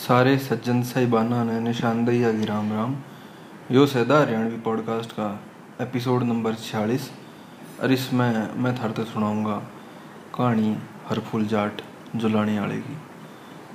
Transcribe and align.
सारे 0.00 0.36
सज्जन 0.38 0.80
साहिबाना 0.82 1.42
ने 1.44 1.58
निशानदेही 1.60 2.22
आगे 2.24 2.44
राम 2.44 2.72
राम। 2.72 2.94
यो 3.70 3.84
सैदा 3.86 4.20
हरियाणवी 4.20 4.56
पॉडकास्ट 4.60 5.10
का 5.12 5.26
एपिसोड 5.80 6.22
नंबर 6.22 6.54
छियालीस। 6.56 7.10
और 7.82 7.92
इसमें 7.92 8.54
मैं 8.56 8.74
थार 8.74 8.90
तक 8.90 9.06
सुनाऊँगा 9.06 9.56
कहानी 10.34 10.70
हरफुल 11.08 11.46
जाट 11.46 11.82
जुलाने 12.16 12.58
वाले 12.60 12.76
की 12.78 12.94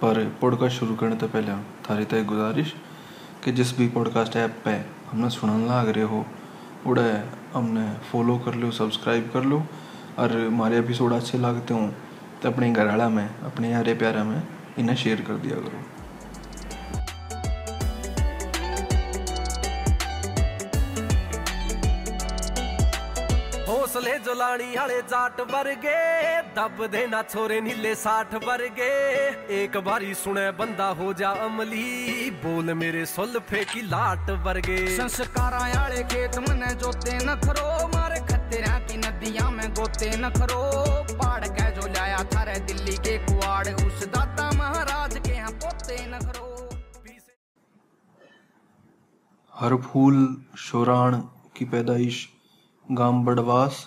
पर 0.01 0.23
पॉडकास्ट 0.41 0.80
शुरू 0.80 0.96
करने 0.96 1.20
से 1.20 1.27
पहले 1.27 1.57
थारी 1.86 2.05
तय 2.05 2.23
गुजारिश 2.23 2.73
कि 3.44 3.52
जिस 3.52 3.78
भी 3.78 3.88
पॉडकास्ट 3.89 4.36
ऐप 4.36 4.60
पे 4.66 4.76
हमने 5.12 5.30
सुनने 5.30 5.68
लाग 5.68 5.89
रहे 5.89 6.04
हो, 6.04 6.26
उड़े 6.88 7.10
हमने 7.54 7.89
फॉलो 8.12 8.38
कर 8.38 8.55
लो, 8.55 8.71
सब्सक्राइब 8.73 9.30
कर 9.34 9.44
लो। 9.44 9.64
और 10.20 10.38
हमारे 10.38 10.80
एपिसोड 10.80 11.14
अच्छे 11.14 11.38
लगते 11.38 11.73
हों 11.73 11.88
तो 12.42 12.52
अपने 12.52 12.71
घर 12.71 13.10
में, 13.10 13.28
अपने 13.28 13.71
यारे 13.71 13.94
प्यारे 13.96 14.23
में 14.23 14.42
इन्हें 14.80 14.96
शेयर 14.96 15.21
कर 15.21 15.38
दिया 15.38 15.55
करो। 15.57 15.84
ਹੌਸਲੇ 23.94 24.18
ਜਲਾਣੀ 24.25 24.64
ਵਾਲੇ 24.76 25.00
ਜਾਟ 25.11 25.40
ਵਰਗੇ 25.50 25.96
ਦੱਬਦੇ 26.54 27.07
ਨਾ 27.07 27.22
ਛੋਰੇ 27.32 27.61
ਨੀਲੇ 27.61 27.94
60 27.99 28.32
ਵਰਗੇ 28.46 28.89
ਇੱਕ 29.58 29.76
ਵਾਰੀ 29.89 30.12
ਸੁਣੇ 30.22 30.50
ਬੰਦਾ 30.61 30.93
ਹੋ 31.00 31.12
ਜਾ 31.21 31.32
ਅਮਲੀ 31.46 32.30
ਬੋਲ 32.42 32.72
ਮੇਰੇ 32.75 33.05
ਸੁਲਫੇ 33.11 33.64
ਕੀ 33.72 33.83
ਲਾਟ 33.92 34.30
ਵਰਗੇ 34.47 34.78
संस्कारा 34.97 35.61
आले 35.80 36.00
खेत 36.06 36.36
मने 36.47 36.70
जोते 36.80 37.12
न 37.19 37.34
खरो 37.44 37.69
मारे 37.92 38.19
खतरा 38.30 38.72
की 38.89 38.97
नदियां 39.03 39.47
में 39.53 39.69
गोते 39.78 40.11
न 40.14 40.30
खरो 40.36 40.58
पाड़ 41.12 41.50
के 41.50 41.67
जो 41.78 41.86
लाया 41.91 42.19
थारे 42.33 42.56
दिल्ली 42.70 42.97
के 43.06 43.14
कुआड़ 43.27 43.75
उस 43.77 44.03
दाता 44.17 44.48
महाराज 44.56 45.17
के 45.20 45.34
यहाँ 45.34 45.55
पोते 45.62 46.00
न 46.06 46.20
खरो 46.25 46.50
हरफूल 49.52 50.20
शोराण 50.64 51.19
की 51.56 51.70
पैदाइश 51.70 52.20
गाँव 52.91 53.23
बड़वास 53.25 53.78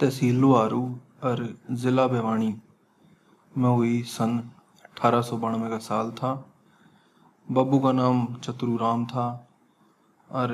तहसील 0.00 0.36
लुहारू 0.36 0.80
और 1.24 1.58
ज़िला 1.70 2.06
भिवानी। 2.06 2.54
में 3.58 3.68
हुई 3.70 4.02
सन 4.02 4.38
अठारह 4.84 5.20
सौ 5.22 5.36
बानवे 5.36 5.68
का 5.70 5.78
साल 5.78 6.10
था। 6.10 6.32
बाबू 7.48 7.78
का 7.78 7.92
नाम 7.92 8.26
चतुरू 8.34 8.76
राम 8.76 9.04
था। 9.06 9.26
और 10.32 10.48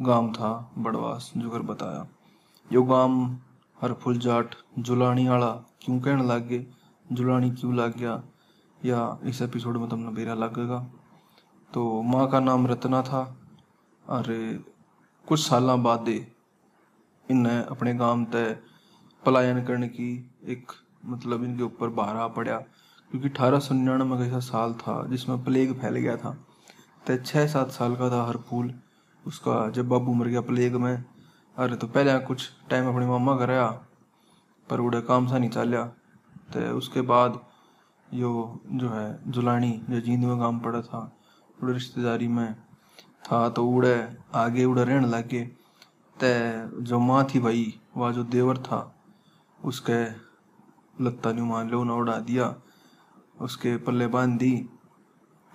गाँव 0.00 0.32
था 0.32 0.72
बड़वास, 0.78 1.32
जो 1.36 1.50
कर 1.50 1.62
बताया। 1.62 2.06
यो 2.72 2.82
गाँव 2.82 3.38
हरफुल 3.82 4.18
जाट 4.18 4.54
जुलानी 4.78 5.28
वाला 5.28 5.50
क्यों 5.80 5.98
कहने 6.00 6.24
लग 6.24 6.48
गए 6.48 6.66
जुलानी 7.12 7.50
क्यों 7.50 7.74
लग 7.74 7.96
गया 7.98 8.22
या 8.84 9.18
इस 9.24 9.42
एपिसोड 9.42 9.76
में 9.76 9.88
तुमने 9.88 10.12
बेरा 10.12 10.34
लगेगा। 10.34 10.84
तो 11.74 12.02
माँ 12.02 12.28
का 12.28 12.40
नाम 12.40 12.66
रत्ना 12.66 13.02
था। 13.02 13.24
और 14.08 14.24
कुछ 15.28 15.40
साल 15.40 15.76
बाद 15.80 16.08
इन्हें 17.30 17.62
अपने 17.62 17.94
गाँव 17.94 18.24
तय 18.24 18.56
पलायन 19.22 19.64
करने 19.64 19.88
की 19.88 20.08
एक 20.46 20.72
मतलब 21.04 21.44
इनके 21.44 21.62
ऊपर 21.62 21.88
बारह 21.88 22.26
पड़ा 22.28 22.56
क्योंकि 23.10 23.28
अठारह 23.28 23.58
सौ 23.58 23.74
निन्यानवे 23.74 24.16
का 24.18 24.24
ऐसा 24.24 24.38
साल 24.40 24.72
था 24.72 25.06
जिसमें 25.06 25.44
प्लेग 25.44 25.72
फैल 25.80 25.96
गया 25.96 26.16
था। 26.16 26.30
तो 27.06 27.16
छः 27.16 27.46
सात 27.46 27.70
साल 27.70 27.96
का 27.96 28.10
था 28.10 28.24
हर 28.26 28.36
फूल 28.48 28.72
उसका 29.24 29.68
जब 29.70 29.88
बाबू 29.88 30.14
मर 30.14 30.26
गया 30.26 30.40
प्लेग 30.40 30.76
में, 30.76 31.04
अरे 31.56 31.76
तो 31.76 31.86
पहले 31.86 32.18
कुछ 32.18 32.48
टाइम 32.70 32.88
अपने 32.88 33.06
मामा 33.06 33.36
का 33.36 33.44
रहा, 33.44 33.66
पर 34.68 34.80
उड़े 34.80 35.00
काम 35.00 35.26
सा 35.28 35.38
नहीं 35.38 35.50
चलिया। 35.50 35.84
तो 36.52 36.60
उसके 36.76 37.00
बाद 37.00 37.40
यो 38.14 38.60
जो 38.68 38.88
है, 38.88 39.18
जुलानी 39.26 39.70
जो 39.90 40.00
जींद 40.00 40.24
में 40.24 40.38
काम 40.38 40.58
पड़ा 40.60 40.80
था, 40.82 41.00
उड़े 41.62 41.72
रिश्तेदारी 41.72 42.28
में 42.28 42.54
था 43.24 43.48
तो 43.48 43.66
उड़े 43.66 43.96
आगे 44.34 44.64
उड़े 44.64 44.84
रहने 44.84 45.06
लग 45.06 45.14
लगे। 45.14 45.63
ते 46.20 46.66
जो 46.82 46.98
माँ 46.98 47.24
थी 47.24 47.38
भाई, 47.38 47.80
वह 47.96 48.12
जो 48.12 48.24
देवर 48.24 48.58
था, 48.58 48.94
उसके 49.64 50.04
लत्ता 51.04 51.32
न्यू 51.32 51.44
मान 51.44 51.68
लो 51.68 51.84
ना 51.84 51.94
उड़ा 51.94 52.18
दिया, 52.18 52.56
उसके 53.40 53.76
पल्ले 53.76 54.06
बाँध 54.06 54.38
दी। 54.38 54.68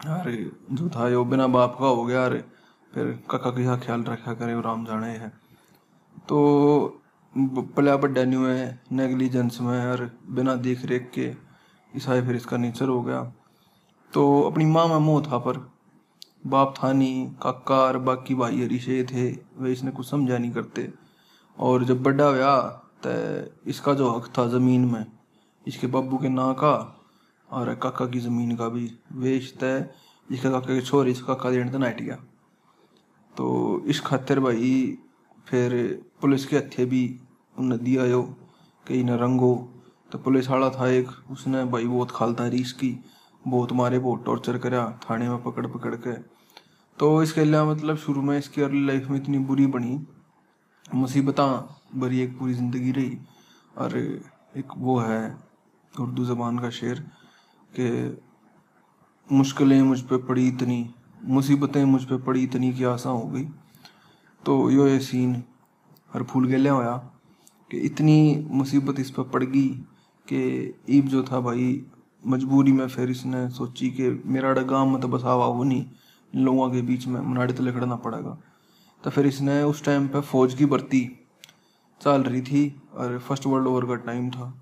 अरे, 0.05 0.51
जो 0.71 0.89
था 0.89 1.09
यो 1.09 1.25
बिना 1.25 1.47
बाप 1.47 1.77
का 1.79 1.87
हो 1.87 2.05
गया, 2.05 2.25
अरे, 2.25 2.45
फिर 2.93 3.23
काका 3.29 3.51
का 3.51 3.77
ख्याल 3.77 4.03
रखा 4.03 4.33
करे, 4.33 4.55
वो 4.55 4.61
राम 4.61 4.85
जाने 4.85 5.07
है। 5.07 5.33
तो 6.29 7.01
पलिया 7.37 7.97
बड्डा 7.97 8.23
न्यू 8.23 8.45
है, 8.45 8.81
नेगलिजेंस 8.91 9.57
में 9.61 9.91
और 9.91 10.19
बिना 10.29 10.55
देख 10.55 10.85
रेख 10.85 11.11
के 11.13 11.35
ईसाई 11.95 12.21
फिर 12.21 12.35
इसका 12.35 12.57
नेचर 12.57 12.87
हो 12.87 13.01
गया। 13.01 13.33
तो 14.13 14.41
अपनी 14.41 14.65
माँ 14.65 14.87
में 14.87 14.97
मोह 14.97 15.21
था 15.21 15.37
पर 15.37 15.78
बाप 16.43 16.73
था 16.77 16.91
नहीं 16.93 17.25
काका 17.41 17.75
और 17.77 17.97
बाकी 17.99 18.35
भाई 18.35 18.61
हरीशे 18.61 19.03
थे 19.03 19.29
वे 19.57 19.71
इसने 19.71 19.91
कुछ 19.91 20.09
समझा 20.09 20.37
नहीं 20.37 20.51
करते। 20.51 20.87
और 21.57 21.83
जब 21.83 22.03
बड़ा 22.03 22.27
हुआ 22.27 22.57
तो 23.05 23.11
इसका 23.69 23.93
जो 23.93 24.09
हक 24.09 24.31
था 24.37 24.47
ज़मीन 24.49 24.85
में, 24.85 25.05
इसके 25.65 25.87
बाबू 25.87 26.17
के 26.17 26.29
ना 26.29 26.51
का, 26.53 26.75
और 27.49 27.73
काका 27.75 28.05
की 28.05 28.19
ज़मीन 28.19 28.55
का 28.55 28.67
भी 28.69 28.91
वेश 29.13 29.53
तय 29.59 29.89
इसका 30.29 30.49
काका 30.51 30.73
के 30.73 30.81
छोर 30.81 31.07
इसका 31.07 31.33
काका 31.33 31.51
देने 31.51 31.71
तो 31.71 31.79
हट 31.79 32.01
गया। 32.01 32.15
तो 33.35 33.83
इस 33.87 33.99
खातिर 33.99 34.39
भाई, 34.39 34.97
फिर 35.47 35.71
पुलिस 36.21 36.45
के 36.45 36.57
हथे 36.57 36.85
भी 36.85 37.03
उन्हें 37.55 37.83
दिया 37.83 38.05
यो, 38.05 38.21
कि 38.85 38.99
इन्हें 38.99 39.17
रंगो। 39.17 39.55
तो 40.11 40.17
पुलिस 40.17 40.49
वाला 40.49 40.69
था 40.69 40.87
एक, 40.89 41.07
उसने 41.31 41.63
भाई 41.65 41.85
बहुत 41.85 42.11
खालता 42.11 42.47
रही 42.47 42.61
इसकी 42.61 42.91
बहुत 43.43 43.71
मारे 43.71 43.99
बहुत 43.99 44.25
टॉर्चर 44.25 44.57
करा, 44.57 44.99
थाने 45.03 45.29
में 45.29 45.43
पकड़ 45.43 45.65
पकड़ 45.67 45.95
के। 45.95 46.13
तो 46.97 47.21
इसके 47.23 47.45
लिए 47.45 47.63
मतलब 47.63 47.97
शुरू 47.97 48.21
में 48.21 48.37
इसकी 48.37 48.61
अर्ली 48.61 48.85
लाइफ 48.85 49.09
में 49.09 49.17
इतनी 49.17 49.37
बुरी 49.39 49.65
बनी। 49.67 49.99
मुसीबत 50.85 51.39
बड़ी 51.95 52.19
एक 52.19 52.37
पूरी 52.39 52.53
ज़िंदगी 52.53 52.91
रही। 52.91 53.17
और 53.77 53.97
एक 54.57 54.73
वो 54.77 54.97
है, 54.99 55.37
उर्दू 55.93 56.25
ज़बान 56.25 56.59
का 56.59 56.69
शेर, 56.69 56.99
कि 57.71 58.17
मुश्किलें 59.29 59.81
मुझ 59.81 59.99
पर 60.01 60.17
पड़ी 60.17 60.47
इतनी, 60.47 60.89
मुसीबतें 61.23 61.83
मुझ 61.85 62.03
पर 62.03 62.21
पड़ी 62.21 62.43
इतनी 62.43 62.73
कि 62.73 62.83
आसा 62.83 63.09
हो 63.09 63.27
गई। 63.27 63.45
तो 64.43 64.69
यो 64.71 64.87
ये 64.87 64.99
सीन 64.99 65.43
हर 66.11 66.23
फूल 66.23 66.47
गले 66.47 66.69
होया 66.69 66.95
कि 67.71 67.77
इतनी 67.77 68.47
मुसीबत 68.51 68.99
इस 68.99 69.11
पर 69.11 69.23
पड़ 69.23 69.43
गई 69.43 69.67
कि 70.27 70.73
ईब 70.89 71.07
जो 71.07 71.23
था 71.23 71.39
भाई 71.39 71.73
मजबूरी 72.23 72.71
में 72.71 72.87
फिर 72.87 73.09
इसने 73.09 73.47
सोची 73.49 73.89
कि 73.91 74.09
मेरा 74.25 74.53
गाँव 74.53 74.89
में 74.89 74.99
तो 75.01 75.07
बसावा 75.07 75.45
हो 75.45 75.63
नहीं 75.63 75.85
लोगों 76.33 76.69
के 76.71 76.81
बीच 76.81 77.07
में 77.07 77.19
मनाड़ी 77.21 77.53
तले 77.53 77.71
खड़ना 77.71 77.95
पड़ेगा। 77.97 78.37
तो 79.03 79.09
फिर 79.09 79.25
इसने 79.27 79.61
उस 79.63 79.83
टाइम 79.85 80.07
पे 80.07 80.21
फौज 80.21 80.53
की 80.53 80.65
भर्ती 80.65 81.01
चल 82.01 82.23
रही 82.23 82.41
थी 82.41 82.81
और 82.93 83.17
फ़र्स्ट 83.19 83.45
वर्ल्ड 83.45 83.67
वॉर 83.67 83.85
का 83.85 83.95
टाइम 84.05 84.29
था। 84.31 84.53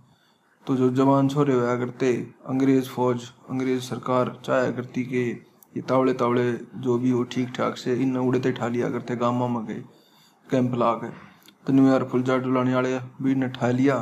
तो 0.65 0.75
जो 0.75 0.89
जवान 0.89 1.27
छोरे 1.29 1.53
हुआ 1.53 1.75
करते, 1.77 2.13
अंग्रेज़ 2.47 2.89
फौज, 2.89 3.23
अंग्रेज़ 3.49 3.81
सरकार 3.81 4.35
चाहे 4.45 4.71
करती 4.71 5.03
कि 5.03 5.23
ये 5.73 5.81
तावड़े 5.81 6.13
तावड़े 6.13 6.59
जो 6.75 6.97
भी 6.99 7.09
हो 7.09 7.23
ठीक 7.23 7.49
ठाक 7.49 7.77
से 7.77 7.95
इन 7.95 8.17
उड़े 8.17 8.39
ते 8.39 8.51
ठा 8.51 8.67
लिया 8.67 8.89
करते, 8.89 9.15
गामा 9.15 9.47
में 9.47 9.65
गए 9.65 9.83
कैंप 10.45 10.75
ला 10.75 10.93
गए। 10.93 11.11
तो 11.67 11.73
न्यू 11.73 11.87
ईयर 11.87 12.03
फुल 12.03 12.23
जाट 12.23 12.41
डुलाने 12.43 12.75
वाले 12.75 12.97
भी 13.21 13.35
ने 13.35 13.47
ठा 13.49 13.69
लिया। 13.71 13.97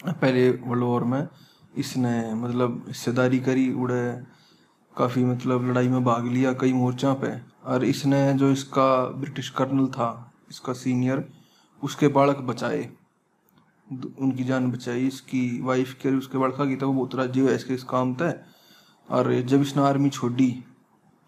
पहले 0.00 0.50
वर्ल्ड 0.50 0.84
वॉर 0.84 1.04
में 1.04 1.28
इसने 1.74 2.34
मतलब 2.34 2.84
हिस्सेदारी 2.88 3.38
करी, 3.40 3.72
उड़े, 3.72 4.22
काफ़ी 4.94 5.24
मतलब 5.24 5.68
लड़ाई 5.68 5.88
में 5.88 6.04
भाग 6.04 6.26
लिया 6.26 6.52
कई 6.52 6.72
मोर्चा 6.72 7.12
पे। 7.14 7.32
और 7.64 7.84
इसने 7.84 8.32
जो 8.34 8.50
इसका 8.50 8.88
ब्रिटिश 9.12 9.48
कर्नल 9.50 9.86
था, 9.88 10.32
इसका 10.50 10.72
सीनियर, 10.72 11.24
उसके 11.82 12.08
बालक 12.10 12.38
बचाए। 12.42 12.88
उनकी 13.88 14.44
जान 14.44 14.70
बचाई, 14.70 15.06
इसकी 15.06 15.60
वाइफ 15.62 15.92
के 16.02 16.14
उसके 16.16 16.38
बालका 16.38 16.64
की 16.66 16.76
तो 16.76 16.86
वो 16.86 16.92
बहुत 16.94 17.14
राज़ी 17.14 17.40
हुआ 17.40 17.52
इसके 17.52 17.74
इस 17.74 17.82
काम 17.84 18.14
तय 18.14 18.38
और 19.08 19.32
जब 19.42 19.62
इसने 19.62 19.82
आर्मी 19.82 20.10
छोड़ी 20.10 20.50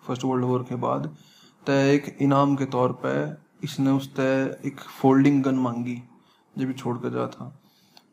फ़र्स्ट 0.02 0.24
वर्ल्ड 0.24 0.44
वॉर 0.44 0.62
के 0.68 0.74
बाद 0.76 1.06
तय 1.66 1.92
एक 1.94 2.16
इनाम 2.22 2.54
के 2.56 2.64
तौर 2.66 2.92
पे 3.04 3.12
इसने 3.66 3.90
उस 3.90 4.08
तय 4.14 4.58
एक 4.66 4.80
फोल्डिंग 5.00 5.42
गन 5.44 5.54
मांगी, 5.56 6.02
जब 6.54 6.72
छोड़ 6.74 6.96
कर 6.98 7.10
जा 7.10 7.26
था। 7.26 7.52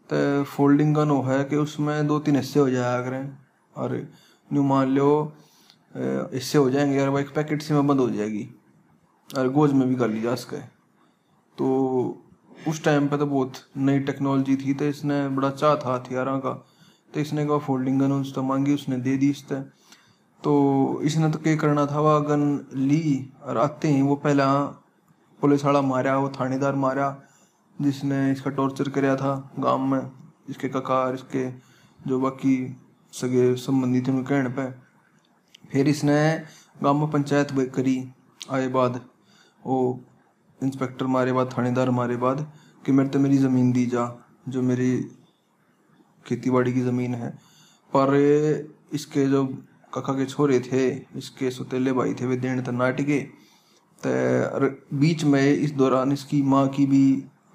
तो 0.10 0.44
फोल्डिंग 0.46 0.96
गन 0.96 1.10
वो 1.10 1.22
है 1.24 1.44
कि 1.44 1.56
उसमें 1.58 2.08
दो 2.08 2.20
तीन 2.20 2.36
हिस्से 2.36 2.60
हो 2.60 2.70
जाया 2.70 3.02
करें। 3.04 3.38
और 3.76 3.96
न्यू 4.50 4.64
मान 4.64 4.90
लो 4.90 5.10
हिस्से 5.96 6.58
हो 6.58 6.70
जाएँगे 6.70 7.08
वो 7.08 7.20
एक 7.20 7.34
पैकेट 7.36 7.62
सी 7.62 7.74
में 7.74 7.88
बंद 7.88 8.00
हो 8.00 8.10
जाएगी। 8.10 8.48
और 9.30 9.50
गोज 9.52 9.74
में 9.74 9.88
भी 9.90 9.96
कर 9.96 10.10
ली 10.10 10.22
जा 10.22 10.36
सके 10.36 10.60
तो 11.58 11.68
उस 12.68 12.84
टाइम 12.84 13.08
पे 13.08 13.18
तो 13.18 13.26
बहुत 13.26 13.54
नई 13.78 14.00
टेक्नोलॉजी 14.02 14.56
थी 14.56 14.74
तो 14.74 14.86
इसने 14.86 15.28
बड़ा 15.30 15.50
चाह 15.52 15.76
था 15.76 15.94
हथियारों 15.96 16.40
का। 16.40 16.52
तो 17.14 17.20
इसने 17.20 17.46
कहा 17.46 17.58
फोल्डिंग 17.60 18.00
गन 18.02 18.12
उसने 18.12 18.44
मांगी, 18.44 18.74
उसने 18.74 18.98
दे 18.98 19.16
दी 19.18 19.30
इससे। 19.30 19.60
तो 20.42 21.02
इसने 21.04 21.30
तो 21.32 21.40
क्या 21.40 21.56
करना 21.56 21.86
था, 21.86 22.00
वह 22.00 22.20
गन 22.20 22.66
ली 22.74 23.32
और 23.44 23.58
आते 23.58 23.88
ही 23.88 24.02
वो 24.02 24.16
पहला 24.16 24.48
पुलिस 25.40 25.66
वाला 25.66 25.82
मारा, 25.82 26.18
वो 26.18 26.30
थानेदार 26.30 26.76
मारा। 26.76 27.10
जिसने 27.84 28.32
इसका 28.32 28.52
टॉर्चर 28.52 28.90
कराया 28.90 29.16
था 29.16 29.34
गाँव 29.60 29.86
में, 29.86 30.12
इसके 30.50 30.70
ककार 30.70 31.14
इसके 31.16 31.50
जो 32.00 32.20
बाकी 32.20 32.56
सगे 33.14 33.56
संबंधी 33.58 34.02
थे 34.02 34.12
उनके 34.12 34.30
कहने 34.30 34.50
पे। 34.50 34.70
फिर 35.72 35.88
इसने 35.88 36.16
गाँव 36.84 37.00
में 37.00 37.10
पंचायत 37.12 37.52
करी 37.76 37.98
आए 38.52 38.68
बाद। 38.70 39.00
वो 39.64 40.04
इंस्पेक्टर 40.62 41.06
मारे 41.08 41.34
बाद, 41.34 41.50
थानेदार 41.58 41.90
मारे 41.92 42.16
बाद 42.18 42.52
कि 42.86 42.92
मेरे 42.92 43.10
तो 43.10 43.20
मेरी 43.20 43.38
ज़मीन 43.38 43.72
दी 43.72 43.86
जा, 43.86 44.08
जो 44.50 44.62
मेरी 44.62 44.98
खेती 46.26 46.50
बाड़ी 46.50 46.74
की 46.74 46.82
ज़मीन 46.82 47.14
है। 47.16 47.30
पर 47.94 48.16
इसके 48.94 49.26
जो 49.28 49.46
काका 49.94 50.14
के 50.14 50.26
छोरे 50.26 50.60
थे, 50.62 50.90
इसके 51.18 51.52
सुतेले 51.52 51.92
भाई 51.94 52.14
थे, 52.14 52.26
वे 52.26 52.38
देने 52.38 52.62
तो 52.62 52.72
नाट 52.72 53.02
गए 53.02 53.22
तो 54.02 54.70
बीच 54.98 55.24
में 55.24 55.44
इस 55.44 55.72
दौरान 55.74 56.12
इसकी 56.12 56.42
माँ 56.44 56.68
की 56.70 56.86
भी 56.86 57.04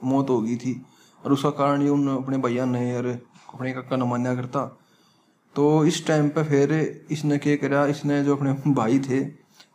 मौत 0.04 0.30
हो 0.30 0.40
गई 0.40 0.56
थी। 0.56 0.86
और 1.24 1.32
उसका 1.32 1.50
कारण 1.50 1.82
ये 1.82 1.88
उन 1.88 2.08
अपने 2.08 2.38
भैया 2.38 2.64
ने 2.64 2.96
और 2.96 3.06
अपने 3.54 3.72
काका 3.72 3.96
ने 3.96 4.04
मान्या 4.04 4.34
करता। 4.34 4.78
तो 5.54 5.84
इस 5.84 6.06
टाइम 6.06 6.28
पे 6.28 6.42
फिर 6.44 6.72
इसने 7.10 7.38
क्या 7.38 7.56
करा? 7.56 7.86
इसने 7.86 8.24
जो 8.24 8.36
अपने 8.36 8.72
भाई 8.72 8.98
थे, 8.98 9.20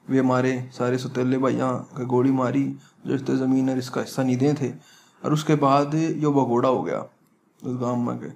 वे 0.09 0.21
मारे 0.21 0.69
सारे 0.73 0.97
सुतेले 0.97 1.37
भाइयाँ 1.37 1.89
का 1.97 2.03
गोली 2.03 2.31
मारी, 2.31 2.63
जो 3.07 3.15
इससे 3.15 3.37
ज़मीन 3.37 3.69
और 3.69 3.77
इसका 3.77 4.01
हिस्सा 4.01 4.23
नहीं 4.23 4.37
दे 4.37 4.53
थे। 4.53 4.69
और 5.25 5.33
उसके 5.33 5.55
बाद 5.55 5.95
यो 5.95 6.31
भगोड़ा 6.33 6.69
हो 6.69 6.83
गया, 6.83 6.99
उस 7.63 7.77
गाँव 7.77 7.95
में 7.95 8.17
के। 8.17 8.29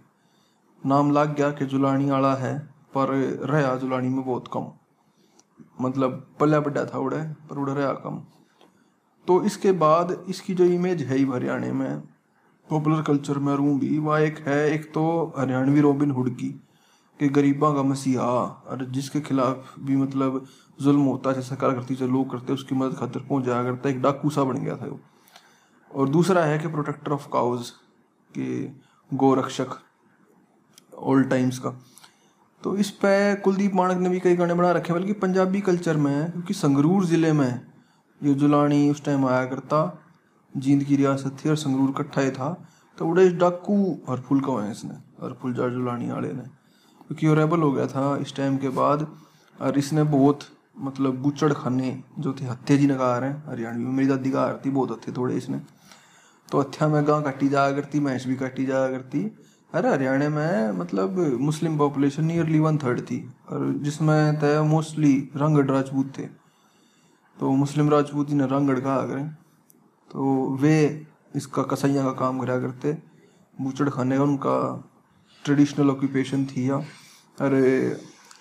नाम 0.90 1.12
लग 1.12 1.36
गया 1.36 1.52
कि 1.52 1.66
जुलानी 1.66 2.10
आला 2.10 2.36
है, 2.36 2.60
पर 2.96 3.10
रहा 3.44 3.76
जुलानी 3.76 4.10
में 4.10 4.26
बहुत 4.26 4.50
कम। 4.54 4.68
मतलब 5.82 6.28
पल्ला 6.40 6.60
बड्डा 6.60 6.86
था 6.86 7.00
उड़े, 7.00 7.18
पर 7.18 7.58
उड़ 7.58 7.70
रहा 7.70 7.94
कम। 7.94 8.24
तो 9.28 9.42
इसके 9.44 9.72
बाद 9.72 10.18
इसकी 10.30 10.54
जो 10.54 10.66
इमेज 10.66 11.02
है 11.04 11.18
ही 11.18 11.26
हरियाणा 11.26 11.74
में 11.74 12.00
पॉपुलर 12.68 13.02
कल्चर 13.02 13.38
में 13.38 13.54
रूम 13.56 13.80
भी, 13.80 13.98
वह 13.98 14.20
एक 14.20 14.38
है, 14.48 14.70
एक 14.72 14.86
तो 14.94 15.34
हरियाणवी 15.38 15.82
रॉबिन 15.82 16.12
हुड 16.12 16.30
की, 16.30 16.50
कि 17.20 17.28
गरीबा 17.30 17.74
का 17.74 17.84
मसीहा, 17.84 18.24
और 18.24 18.86
जिसके 18.86 19.22
खिलाफ 19.22 19.74
भी 19.80 19.96
मतलब 19.96 20.46
जुल्म 20.82 21.02
होता 21.02 21.32
है 21.32 21.42
सरकार 21.42 21.74
करती 21.74 21.96
जो 21.96 22.08
लोग 22.08 22.30
करते 22.32 22.54
उसकी 22.54 22.76
मदद 22.76 22.98
खातिर 22.98 23.22
पहुँच 23.22 23.46
जाया 23.46 23.64
करता 23.64 23.90
एक 23.90 24.02
डाकू 24.02 24.30
सा 24.30 24.44
बन 24.44 24.64
गया 24.64 24.76
था 24.76 24.86
वो। 24.86 25.00
और 25.92 26.10
दूसरा 26.10 26.44
है 26.46 26.58
कि 26.60 26.68
प्रोटेक्टर 26.68 27.12
ऑफ़ 27.12 27.28
काउज 27.34 27.70
के 28.32 28.64
गोरक्षक 29.12 29.78
ओल्ड 31.00 31.30
टाइम्स 31.30 31.60
का। 31.60 31.70
तो 32.64 32.76
इस 32.78 32.90
पे 32.92 33.36
कुलदीप 33.36 33.74
माणक 33.76 33.98
ने 33.98 34.10
भी 34.10 34.20
कई 34.20 34.36
गाने 34.36 34.54
बना 34.54 34.72
रखे 34.72 34.94
हैं, 34.94 35.02
बल्कि 35.02 35.14
पंजाबी 35.20 35.62
कल्चर 35.62 35.98
में, 35.98 36.32
क्योंकि 36.32 36.54
संगरूर 36.54 37.06
ज़िले 37.06 37.34
में 37.34 37.62
ये 38.22 38.34
जुलानी 38.34 38.90
उस 38.90 39.04
टाइम 39.06 39.26
आया 39.26 39.46
करता, 39.46 39.80
जींद 40.54 40.84
की 40.84 40.96
रियासत 40.96 41.38
थी 41.40 41.50
और 41.50 41.56
संगरूर 41.56 41.94
कट्ठा 41.98 42.22
ही 42.22 42.32
था। 42.32 42.50
तो 42.98 43.06
बड़े 43.06 43.30
डाकू 43.32 43.76
हरफुल 44.10 44.40
का 44.42 44.62
है 44.64 44.72
इसने 44.72 44.94
हरफुल 45.24 45.54
जार 45.54 45.70
जुलानी 45.70 46.10
वाले 46.12 46.28
ने। 46.28 46.44
क्योंकि 47.02 47.28
वो 47.28 47.34
रेबल 47.34 47.62
हो 47.62 47.72
गया 47.72 47.88
था 47.88 48.16
इस 48.18 48.36
टाइम 48.36 48.58
के 48.58 48.70
बाद, 48.70 49.08
और 49.60 49.78
इसने 49.78 50.04
बहुत 50.06 50.40
मतलब 50.80 51.22
बुचड़ 51.22 51.52
खाने 51.54 51.92
जो 52.20 52.34
थे 52.34 52.46
हत्थे 52.46 52.78
जी 52.78 52.88
नकार 52.88 53.24
हैं 53.24 53.44
हरियाणवी 53.48 53.84
में 53.84 53.92
मेरी 53.92 54.08
दादी 54.08 54.32
का 54.32 54.42
आरती 54.42 54.70
बहुत 54.70 54.92
हत्थे 54.92 55.12
थोड़े 55.12 55.36
इसने। 55.36 55.62
तो 56.50 56.60
हत्या 56.60 56.88
में 56.88 57.08
गां 57.08 57.22
काटी 57.22 57.50
जाया 57.50 57.72
करती 57.72 58.00
भैंस 58.00 58.26
भी 58.28 58.36
काटी 58.36 58.66
जाया 58.66 58.90
करती। 58.90 59.24
अरे 59.74 59.90
हरियाणा 59.90 60.30
में 60.30 60.72
मतलब 60.72 61.18
Muslim 61.42 61.78
population 61.78 62.26
nearly 62.26 62.60
one 62.60 62.78
third 62.78 63.02
थी, 63.02 63.20
और 63.50 63.74
जिसमें 63.78 64.40
तय 64.40 64.62
मोस्टली 64.66 65.16
रंगड़ 65.36 65.66
राजपूत 65.66 66.14
थे। 66.20 66.28
तो 67.40 67.52
मुस्लिम 67.54 67.90
राजपूत 67.90 68.30
ने 68.30 68.46
रंगड़ 68.48 68.80
कहा 68.80 69.02
करें 69.08 69.28
तो 70.12 70.58
वे 70.62 70.76
इसका 71.36 71.64
कसाइयाँ 71.64 72.06
का 72.06 72.12
काम 72.20 72.40
करा 72.40 72.60
करते। 72.60 72.94
बूचड़ 73.58 73.90
खाने 73.90 74.18
का 74.18 74.24
उनका 74.24 74.56
ट्रेडिशनल 75.46 75.90
ऑक्यूपेशन 75.90 76.46
थी 76.46 76.70
या। 76.70 76.78
अरे, 77.38 77.62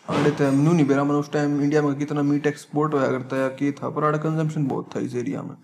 आड़े 0.09 0.31
तो 0.31 0.51
मनु 0.53 0.73
नहीं 0.73 0.87
बेरा, 0.87 1.05
मैंने 1.05 1.19
उस 1.21 1.31
टाइम 1.33 1.61
इंडिया 1.63 1.83
में 1.83 1.95
कितना 1.99 2.23
मीट 2.23 2.47
एक्सपोर्ट 2.47 2.95
होया 2.95 3.09
करता 3.09 3.37
है 3.37 3.49
कि 3.51 3.73
था, 3.73 3.89
पर 3.91 4.05
आड़े 4.05 4.19
कंजम्पशन 4.19 4.67
बहुत 4.67 4.91
था 4.97 5.01
इस 5.01 5.15
एरिया 5.15 5.43
में, 5.43 5.57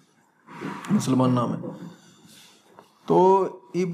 मुसलमाना 0.92 1.46
में 1.46 1.60
तो 3.08 3.18
इब 3.76 3.92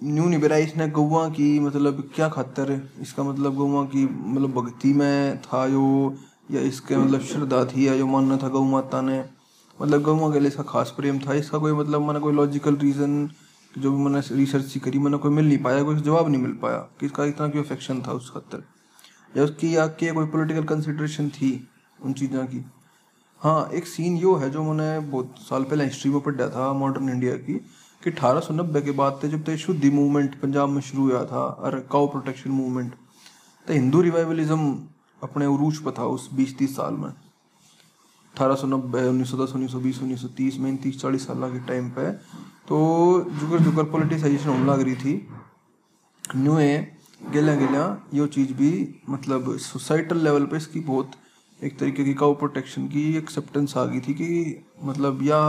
न्यू 0.00 0.28
निबेरा 0.28 0.56
इसने 0.56 0.88
गौवा 0.90 1.28
की 1.28 1.58
मतलब 1.60 2.00
क्या 2.14 2.28
खातर 2.28 2.70
इसका 3.00 3.22
मतलब 3.22 3.54
गौवा 3.54 3.84
की 3.84 4.04
मतलब 4.04 4.52
भक्ति 4.54 4.92
में 4.92 5.38
था 5.42 5.64
यो 5.66 6.14
या 6.48 6.60
इसके 6.62 6.96
मतलब 6.96 7.20
श्रद्धा 7.22 7.64
थी 7.66 7.86
या 7.86 7.96
जो 7.96 8.06
मानना 8.06 8.36
था 8.36 8.48
गौ 8.48 8.62
माता 8.66 9.00
ने। 9.02 9.24
मतलब 9.78 10.02
गौवा 10.02 10.32
के 10.32 10.40
लिए 10.40 10.48
इसका 10.48 10.62
खास 10.62 10.92
प्रेम 10.96 11.18
था। 11.18 11.34
इसका 11.34 11.58
कोई 11.58 11.72
मतलब 11.72 12.06
मैंने 12.06 12.20
कोई 12.20 12.32
लॉजिकल 12.32 12.76
रीजन 12.76 13.28
जो 13.74 13.90
भी 13.92 14.02
मैंने 14.04 14.20
रिसर्च 14.36 14.76
करी, 14.84 14.98
मैंने 14.98 15.18
कोई 15.18 15.32
मिल 15.32 15.46
नहीं 15.48 15.58
पाया, 15.58 15.82
कोई 15.82 15.96
जवाब 15.98 16.28
नहीं 16.28 16.40
मिल 16.42 16.52
पाया 16.62 16.78
कि 17.00 17.06
इसका 17.06 17.24
इतना 17.24 17.48
क्यों 17.48 17.62
अफेक्शन 17.64 18.02
था 18.06 18.12
उस 18.12 18.30
खातर 18.30 18.64
या 19.34 19.44
उसकी 19.44 19.74
या 19.76 19.86
के 19.86 20.10
कोई 20.12 20.26
पोलिटिकल 20.26 20.64
कंसिड्रेशन 20.66 21.28
थी 21.30 21.50
उन 21.98 22.12
चीज़ों 22.12 22.44
की। 22.46 22.64
हाँ 23.40 23.68
एक 23.74 23.86
सीन 23.86 24.16
यो 24.16 24.34
है, 24.36 24.50
जो 24.50 24.62
मैंने 24.64 24.98
बहुत 25.06 25.34
साल 25.40 25.64
पहले 25.64 25.84
हिस्ट्री 25.84 26.10
में 26.10 26.20
पढ़ा 26.20 26.48
था 26.48 26.72
मॉडर्न 26.74 27.08
इंडिया 27.08 27.34
की, 27.36 27.54
कि 28.02 28.10
अठारह 28.10 28.40
सौ 28.40 28.54
नब्बे 28.54 28.80
के 28.82 28.90
बाद 28.92 29.18
थे, 29.22 29.28
जब 29.28 29.44
तक 29.44 29.56
शुद्धि 29.58 29.90
मूवमेंट 29.90 30.34
पंजाब 30.40 30.68
में 30.68 30.80
शुरू 30.82 31.02
हुआ 31.04 31.24
था, 31.24 31.38
और 31.38 31.78
काउ 31.92 32.06
प्रोटेक्शन 32.08 32.50
मूवमेंट 32.50 32.94
तो 33.66 33.72
हिंदू 33.72 34.00
रिवाइवलिज्म 34.02 34.74
अपने 35.22 35.46
उरूज 35.46 35.78
पर 35.78 35.90
था 35.98 36.04
उस 36.08 36.28
बीस 36.34 36.56
तीस 36.58 36.76
साल 36.76 36.94
में। 36.94 37.08
अठारह 37.08 38.54
सौ 38.54 38.66
नब्बे, 38.66 39.02
उन्नीस 39.08 39.30
सौ 39.30 39.36
दस, 39.36 39.52
उन्नीस 39.54 39.72
सौ 39.72 39.78
बीस, 39.78 40.00
उन्नीस 40.02 40.20
सौ 40.22 40.28
तीस 40.36 40.58
में 40.58 40.70
इन 40.70 40.76
तीस 40.76 41.00
चालीस 41.00 41.26
साल 41.26 41.50
के 41.52 41.58
टाइम 41.66 41.90
पे 41.90 42.10
तो 42.68 42.78
जुगर 43.40 43.58
जुगर 43.58 43.84
पोलिटिसाइजेशन 43.90 44.48
होने 44.48 44.64
लग 44.64 44.80
रही 44.80 44.94
थी। 44.96 45.14
न्यू 46.24 46.54
गेल्या 47.32 47.54
गेल्या 47.54 47.84
यो 48.14 48.26
चीज़ 48.26 48.52
भी 48.52 48.70
मतलब 49.08 49.56
सोसाइटल 49.58 50.18
लेवल 50.18 50.46
पे 50.46 50.56
इसकी 50.56 50.80
बहुत 50.80 51.10
एक 51.60 51.78
तरीके 51.78 52.04
की 52.04 52.14
काउ 52.14 52.34
प्रोटेक्शन 52.34 52.86
की 52.88 53.02
एक्सेप्टेंस 53.16 53.76
आ 53.76 53.84
गई 53.84 54.00
थी 54.00 54.14
कि 54.14 54.64
मतलब 54.84 55.22
या 55.22 55.40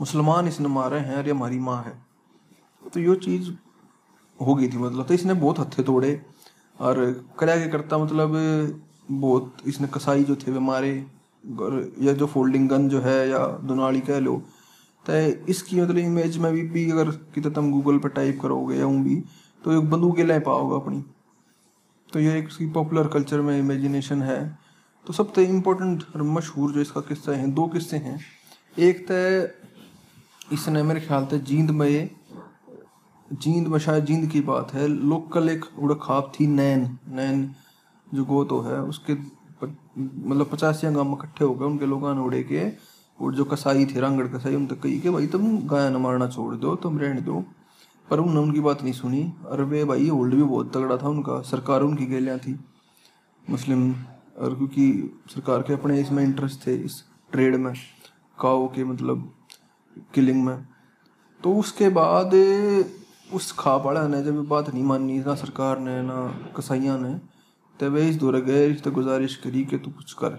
मुसलमान 0.00 0.48
इसने 0.48 0.68
मारे 0.68 0.98
हैं 0.98 1.16
और 1.16 1.26
ये 1.26 1.30
हमारी 1.30 1.58
माँ 1.60 1.82
है। 1.82 1.92
तो 2.94 3.00
यो 3.00 3.14
चीज़ 3.14 3.50
हो 4.38 4.54
गई 4.54 4.68
थी 4.68 4.78
मतलब। 4.78 5.06
तो 5.06 5.14
इसने 5.14 5.34
बहुत 5.34 5.58
हत्थे 5.58 5.82
तोड़े 5.82 6.20
और 6.80 7.00
करा 7.38 7.56
के 7.56 7.68
करता 7.68 7.98
मतलब 7.98 8.36
बहुत 9.10 9.56
इसने 9.66 9.88
कसाई 9.88 10.24
जो 10.24 10.36
थे 10.36 10.52
वे 10.52 10.58
मारे 10.60 10.92
या 12.02 12.12
जो 12.12 12.26
फोल्डिंग 12.26 12.68
गन 12.68 12.88
जो 12.88 13.00
है 13.00 13.28
या 13.28 13.46
दुनाली 13.64 14.00
कह 14.02 14.18
लो 14.18 14.36
तो 15.04 15.12
इसकी 15.48 15.80
मतलब 15.80 15.98
इमेज 15.98 16.36
में 16.38 16.52
भी, 16.52 16.62
भी 16.62 16.90
अगर 16.90 17.10
कितना 17.34 17.52
तुम 17.52 17.70
गूगल 17.72 17.98
पर 17.98 18.08
टाइप 18.10 18.40
करोगे 18.42 18.76
या 18.76 18.84
हूँ 18.84 19.02
भी 19.04 19.16
तो 19.62 19.72
एक 19.72 19.90
बंदूक 19.90 20.18
ले 20.20 20.38
पाओगे 20.40 20.76
अपनी। 20.76 21.02
तो 22.12 22.20
ये 22.20 22.38
एक 22.38 22.48
पॉपुलर 22.74 23.08
कल्चर 23.08 23.40
में 23.40 23.58
इमेजिनेशन 23.58 24.22
है। 24.22 24.58
तो 25.06 25.12
सबसे 25.12 25.44
इम्पोर्टेंट 25.46 26.02
और 26.14 26.22
मशहूर 26.24 26.72
जो 26.72 26.80
इसका 26.80 27.00
किस्सा 27.00 27.32
है 27.32 27.50
दो 27.52 27.66
किस्से 27.68 27.96
हैं। 27.96 28.18
एक 28.78 29.06
तो 29.10 30.54
इसने 30.54 30.82
मेरे 30.82 31.00
ख्याल 31.00 31.26
से 31.26 31.38
जींद 31.40 31.70
में 31.70 32.10
जींद 33.28 33.66
में 33.68 33.78
शायद 33.78 34.04
जींद 34.04 34.28
की 34.30 34.40
बात 34.42 34.72
है 34.74 34.86
लोकल 34.88 35.48
एक 35.48 35.64
उड़खाप 35.78 36.32
थी 36.34 36.46
नैन 36.46 36.88
नैन 37.08 37.42
जो 38.14 38.24
गोतो 38.24 38.60
है, 38.60 38.82
उसके 38.82 39.14
मतलब 40.28 40.50
पचासियाँ 40.52 40.94
गाँव 40.94 41.12
इकट्ठे 41.12 41.44
हो 41.44 41.54
गए, 41.54 41.66
उनके 41.66 41.86
लोगों 41.86 42.18
उड़े 42.18 42.42
के, 42.42 42.70
और 43.24 43.34
जो 43.34 43.44
कसाई 43.44 43.86
थे, 43.86 44.00
रंगड़ 44.00 44.26
कसाई, 44.26 44.54
उन 44.54 44.66
तक 44.66 44.80
कही 44.80 45.00
कि, 45.00 45.10
भाई 45.10 45.26
तुम 45.26 45.58
गाय 45.58 45.90
न 45.90 45.96
मारना 45.96 46.28
छोड़ 46.28 46.54
दो, 46.54 46.76
तुम 46.76 46.98
रहने 46.98 47.20
दो। 47.20 47.44
पर 48.10 48.20
उन्होंने 48.20 48.40
उनकी 48.40 48.60
बात 48.60 48.82
नहीं 48.82 48.92
सुनी। 48.92 49.34
और 49.46 49.62
वे 49.62 49.84
भाई 49.84 50.08
होल्ड 50.08 50.34
भी 50.34 50.42
बहुत 50.42 50.74
तगड़ा 50.74 50.96
था 50.96 51.08
उनका, 51.08 51.40
सरकार 51.40 51.82
उनकी 51.82 52.06
गेलियाँ 52.06 52.38
थी। 52.38 52.60
मुस्लिम, 53.50 53.92
और 54.38 54.54
क्योंकि 54.54 55.12
सरकार 55.34 55.62
के 55.62 55.72
अपने 55.72 56.00
इसमें 56.00 56.24
इंटरेस्ट 56.24 56.66
थे, 56.66 56.74
इस 56.74 57.04
ट्रेड 57.32 57.56
में, 57.56 57.74
काओ 58.40 58.68
के 58.68 58.84
मतलब 58.84 59.32
किलिंग 60.14 60.44
में। 60.44 60.68
तो 61.44 61.54
उसके 61.54 61.88
बाद, 61.88 62.34
उस 63.34 63.52
खापाड़ा 63.58 64.08
ने 64.08 64.22
जब 64.22 64.46
बात 64.46 64.74
नहीं 64.74 64.84
मानी, 64.84 65.18
ना 65.18 65.34
सरकार 65.34 65.78
ने, 65.78 66.02
ना 66.02 66.40
कसाइयाँ 66.56 66.98
ने 66.98 67.37
तो 67.80 67.90
वे 67.90 68.08
इस 68.08 68.16
दौरे 68.16 68.40
गए 68.40 68.66
रिश्ते 68.68 68.90
गुजारिश 68.90 69.34
करी 69.36 69.64
कि 69.64 69.78
तू 69.78 69.90
कुछ 69.90 70.12
कर। 70.12 70.30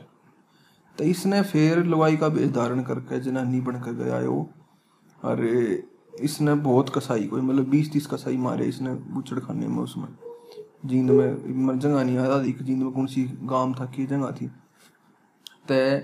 तो 0.98 1.04
इसने 1.06 1.42
फिर 1.44 1.84
लवाई 1.86 2.18
का 2.18 2.28
वेश 2.28 2.50
धारण 2.52 2.82
करके 2.84 3.20
जनानी 3.20 3.62
बन 3.62 3.80
कर 3.82 3.94
गया 3.94 4.20
वो 4.20 4.50
और 5.22 5.44
इसने 6.20 6.54
बहुत 6.56 6.90
कसाई, 6.96 7.24
कोई 7.24 7.42
मतलब 7.42 7.70
बीस 7.70 7.92
तीस 7.92 8.08
कसाई 8.08 8.38
मारे 8.38 8.66
इसने 8.66 8.94
बुचड़ 8.94 9.40
खाने 9.40 9.68
में। 9.68 9.78
उसमें 9.78 10.08
जींद 10.86 11.12
में 11.12 11.80
जगह 11.80 12.04
नहीं 12.04 12.18
आती 12.18 12.52
कि 12.54 12.64
जींद 12.64 12.84
में 12.84 12.92
कौन 12.92 13.06
सी 13.06 13.24
गाँव 13.44 13.74
था 13.74 13.86
कि 13.86 14.06
जगह 14.06 14.32
थी। 14.32 14.48
ते 15.68 15.98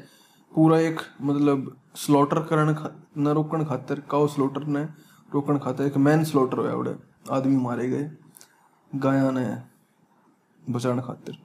पूरा 0.53 0.79
एक 0.79 0.99
मतलब 1.21 1.75
स्लॉटर 1.95 2.39
करण 2.43 2.75
न 3.17 3.27
रोकण 3.27 3.63
खातिर 3.65 3.99
काउ 4.11 4.27
स्लॉटर 4.27 4.65
ने 4.67 4.83
रोकण 5.31 5.57
खातिर, 5.57 5.85
एक 5.87 5.97
मैन 5.97 6.23
स्लॉटर 6.23 6.57
होया 6.57 6.73
उड़े। 6.73 6.95
आदमी 7.31 7.57
मारे 7.57 7.87
गए। 7.89 8.09
गाया 8.91 9.31
ने 9.31 9.45
बचाने 10.67 11.01
खातिर। 11.01 11.37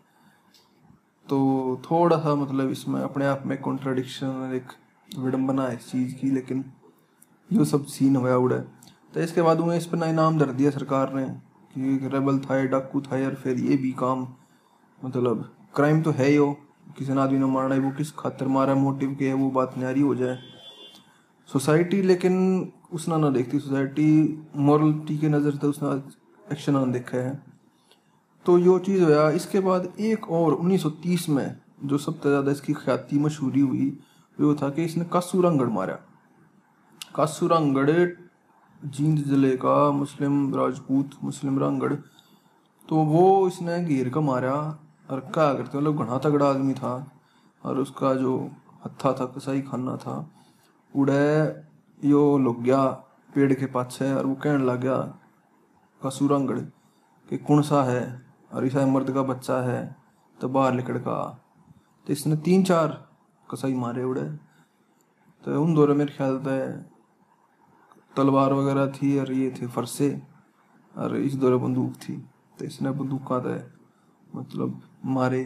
तो 1.27 1.81
थोड़ा 1.83 2.17
सा 2.19 2.35
मतलब 2.37 2.71
इसमें 2.71 3.00
अपने 3.03 3.27
आप 3.27 3.43
में 3.47 3.57
कॉन्ट्राडिक्शन 3.61 4.53
एक 4.55 4.73
विडम्बना 5.09 5.67
है 5.67 5.75
इस 5.77 5.91
चीज़ 5.91 6.15
की, 6.15 6.31
लेकिन 6.31 6.65
यो 7.50 7.65
सब 7.67 7.85
सीन 7.89 8.17
हुआ 8.17 8.35
उड़े 8.37 8.59
तो 9.15 9.21
इसके 9.21 9.43
बाद 9.43 9.61
उन्हें 9.61 9.77
इस 9.79 9.87
पर 9.87 9.99
ना 9.99 10.07
इनाम 10.07 10.39
दर 10.39 10.53
दिया 10.53 10.71
सरकार 10.71 11.12
ने 11.15 11.25
कि 11.73 12.09
रेबल 12.09 12.39
था 12.41 12.59
ये 12.59 12.67
डाकू 12.69 13.00
था, 13.00 13.17
और 13.17 13.35
फिर 13.35 13.59
ये 13.61 13.77
भी 13.77 13.93
काम 13.99 14.27
मतलब 15.00 15.49
क्राइम 15.75 16.03
तो 16.03 16.11
है 16.11 16.27
ही 16.27 16.37
हो। 16.37 16.53
किसी 16.99 17.12
ने 17.12 17.21
आदमी 17.21 17.39
ने 17.39 17.47
मारना 17.47 17.75
है, 17.75 17.81
वो 17.81 17.91
किस 17.91 18.11
खातर 18.12 18.47
मारा 18.49 18.73
है 18.73 18.79
मोटिव 18.79 19.15
के 19.19 19.29
है, 19.29 19.35
वो 19.35 19.50
बात 19.50 19.75
न्यारी 19.79 20.00
हो 20.00 20.15
जाए। 20.15 20.39
सोसाइटी 21.49 22.00
लेकिन 22.03 22.73
उसने 22.93 23.17
ना 23.17 23.31
देखती 23.31 23.59
सोसाइटी 23.59 24.09
मॉरलिटी 24.59 25.19
के 25.19 25.29
नज़र 25.29 25.50
से 25.53 25.67
उसने 25.67 25.91
एक्शन 26.47 26.73
ना 26.73 26.85
देखा 26.93 27.19
है। 27.19 27.39
तो 28.47 28.59
यो 28.59 28.78
चीज़ 28.78 29.02
होया। 29.02 29.28
इसके 29.30 29.61
बाद 29.61 29.92
एक 30.00 30.30
और 30.30 30.54
1930 30.54 31.28
में 31.28 31.56
जो 31.85 31.99
सबसे 31.99 32.28
ज़्यादा 32.28 32.50
इसकी 32.52 32.73
ख्याति 32.75 33.18
मशहूरी 33.18 33.61
हुई, 33.61 33.88
वो 34.38 34.54
था 34.54 34.68
कि 34.70 34.85
इसने 34.85 35.04
कासूरंगड़ 35.04 35.68
मारा। 35.68 35.99
कासूरंगड़ 37.16 37.90
जींद 38.80 39.18
ज़िले 39.18 39.56
का 39.56 39.90
मुस्लिम 39.92 40.54
राजपूत, 40.54 41.11
मुस्लिम 41.25 41.59
रंगड़। 41.59 41.92
तो 42.88 42.97
वो 43.04 43.47
इसने 43.49 43.82
घेर 43.85 44.09
का 44.09 44.20
मारा 44.20 44.54
और 45.09 45.20
क्या 45.20 45.52
करते 45.54 45.78
मतलब 45.78 46.02
घना 46.04 46.18
तगड़ा 46.18 46.49
आदमी 46.49 46.75
था 46.75 46.94
और 47.62 47.78
उसका 47.78 48.14
जो 48.14 48.37
हत्था 48.85 49.12
था, 49.12 49.25
कसाई 49.26 49.61
खाना 49.61 49.97
था, 49.97 50.30
उड़े 50.94 51.64
यो 52.00 52.38
लुक 52.38 52.61
गया 52.61 52.85
पेड़ 53.32 53.52
के 53.52 53.66
पाछे 53.66 54.12
और 54.14 54.26
वो 54.26 54.35
कहने 54.35 54.64
लग 54.64 54.80
गया, 54.80 54.97
कसूरंगड़, 56.00 56.59
कि 57.28 57.38
कौन 57.38 57.62
सा 57.62 57.82
है? 57.85 58.30
और 58.50 58.66
ईसा 58.66 58.87
मर्द 58.87 59.11
का 59.11 59.23
बच्चा 59.23 59.61
है 59.62 59.80
तो 60.38 60.49
बाहर 60.49 60.73
निकल 60.73 60.99
का। 60.99 61.19
तो 62.07 62.12
इसने 62.12 62.37
तीन 62.37 62.62
चार 62.64 62.88
कसाई 63.49 63.75
मारे 63.75 64.04
उड़े। 64.04 64.23
तो 65.45 65.62
उन 65.62 65.75
दौरे 65.75 65.95
मेरे 65.95 66.12
ख्याल 66.16 66.38
से 66.38 66.59
तलवार 68.14 68.52
वगैरह 68.52 68.87
थी 68.92 69.19
और 69.19 69.33
ये 69.33 69.50
थे 69.52 69.66
फरसे, 69.66 70.11
और 70.95 71.16
इस 71.16 71.35
दौरे 71.35 71.57
बंदूक 71.57 71.95
थी। 72.02 72.16
तो 72.59 72.64
इसने 72.64 72.90
बंदूक 72.90 73.23
का 73.23 73.40
था 73.40 73.57
मतलब 74.30 74.80
मारे। 75.04 75.45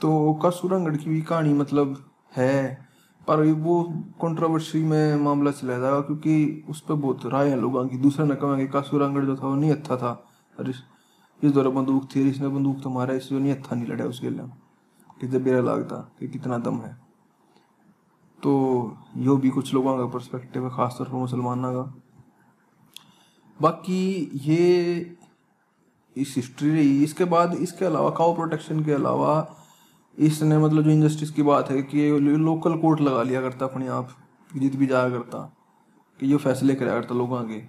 तो 0.00 0.32
कसूरंगढ़ 0.44 0.96
की 0.96 1.10
भी 1.10 1.20
कहानी 1.22 1.52
मतलब 1.54 1.96
है, 2.36 2.86
पर 3.28 3.42
वो 3.46 3.82
कंट्रोवर्सी 4.22 4.82
में 4.82 5.16
मामला 5.16 5.50
चला 5.50 5.78
जाएगा 5.78 6.00
क्योंकि 6.00 6.64
उस 6.68 6.80
पर 6.80 6.94
बहुत 6.94 7.26
राय 7.26 7.48
है 7.48 7.60
लोगों 7.60 7.86
की। 7.88 7.98
दूसरे 7.98 8.26
ने 8.26 8.34
कहेंगे 8.34 8.66
कासूरंगढ़ 8.66 9.24
जो 9.24 9.36
था 9.36 9.46
वो 9.46 9.54
नहीं 9.54 9.72
अच्छा 9.72 9.96
था। 9.96 10.12
और 10.54 10.72
इस, 11.42 11.48
इस 11.48 11.52
दौरे 11.52 11.70
बंदूक 11.70 12.08
थी 12.16 12.30
इसने 12.30 12.48
बंदूक 12.48 12.82
तो 12.82 12.90
मारा 12.90 13.14
इसलिए 13.14 13.40
नहीं 13.40 13.54
अच्छा 13.54 13.76
नहीं 13.76 13.86
लड़ा 13.86 14.04
उसके 14.04 14.30
लिए। 14.30 14.42
कि 15.20 15.28
जब 15.28 15.44
बेरा 15.44 15.60
लागता 15.60 15.96
कि 16.20 16.28
कितना 16.28 16.58
दम 16.58 16.76
है। 16.76 17.00
तो 18.42 18.96
यो 19.16 19.36
भी 19.36 19.50
कुछ 19.50 19.74
लोगों 19.74 19.98
का 19.98 20.06
पर्सपेक्टिव 20.06 20.64
है 20.64 20.70
खासतौर 20.70 21.08
पर 21.08 21.14
मुसलमाना 21.14 21.72
का। 21.72 22.02
बाकी 23.60 24.30
ये 24.34 25.16
इस 26.16 26.34
हिस्ट्री 26.36 26.70
रही। 26.70 27.04
इसके 27.04 27.24
बाद 27.24 27.54
इसके 27.54 27.84
अलावा 27.84 28.10
काउ 28.10 28.34
प्रोटेक्शन 28.34 28.84
के 28.84 28.92
अलावा 28.92 29.56
इसने 30.18 30.58
मतलब 30.58 30.82
जो 30.82 30.90
इंजस्टिस 30.90 31.30
की 31.30 31.42
बात 31.42 31.70
है 31.70 31.82
कि 31.82 32.10
लोकल 32.20 32.76
कोर्ट 32.76 33.00
लगा 33.00 33.22
लिया 33.22 33.40
करता 33.40 33.66
अपने 33.66 33.88
आप 33.88 34.08
जीत 34.56 34.76
भी 34.76 34.86
जाया 34.86 35.10
करता 35.10 35.56
कि 36.20 36.26
ये 36.26 36.36
फैसले 36.36 36.74
कराया 36.74 37.00
करता 37.00 37.14
लोगों 37.14 37.42
के 37.42 37.62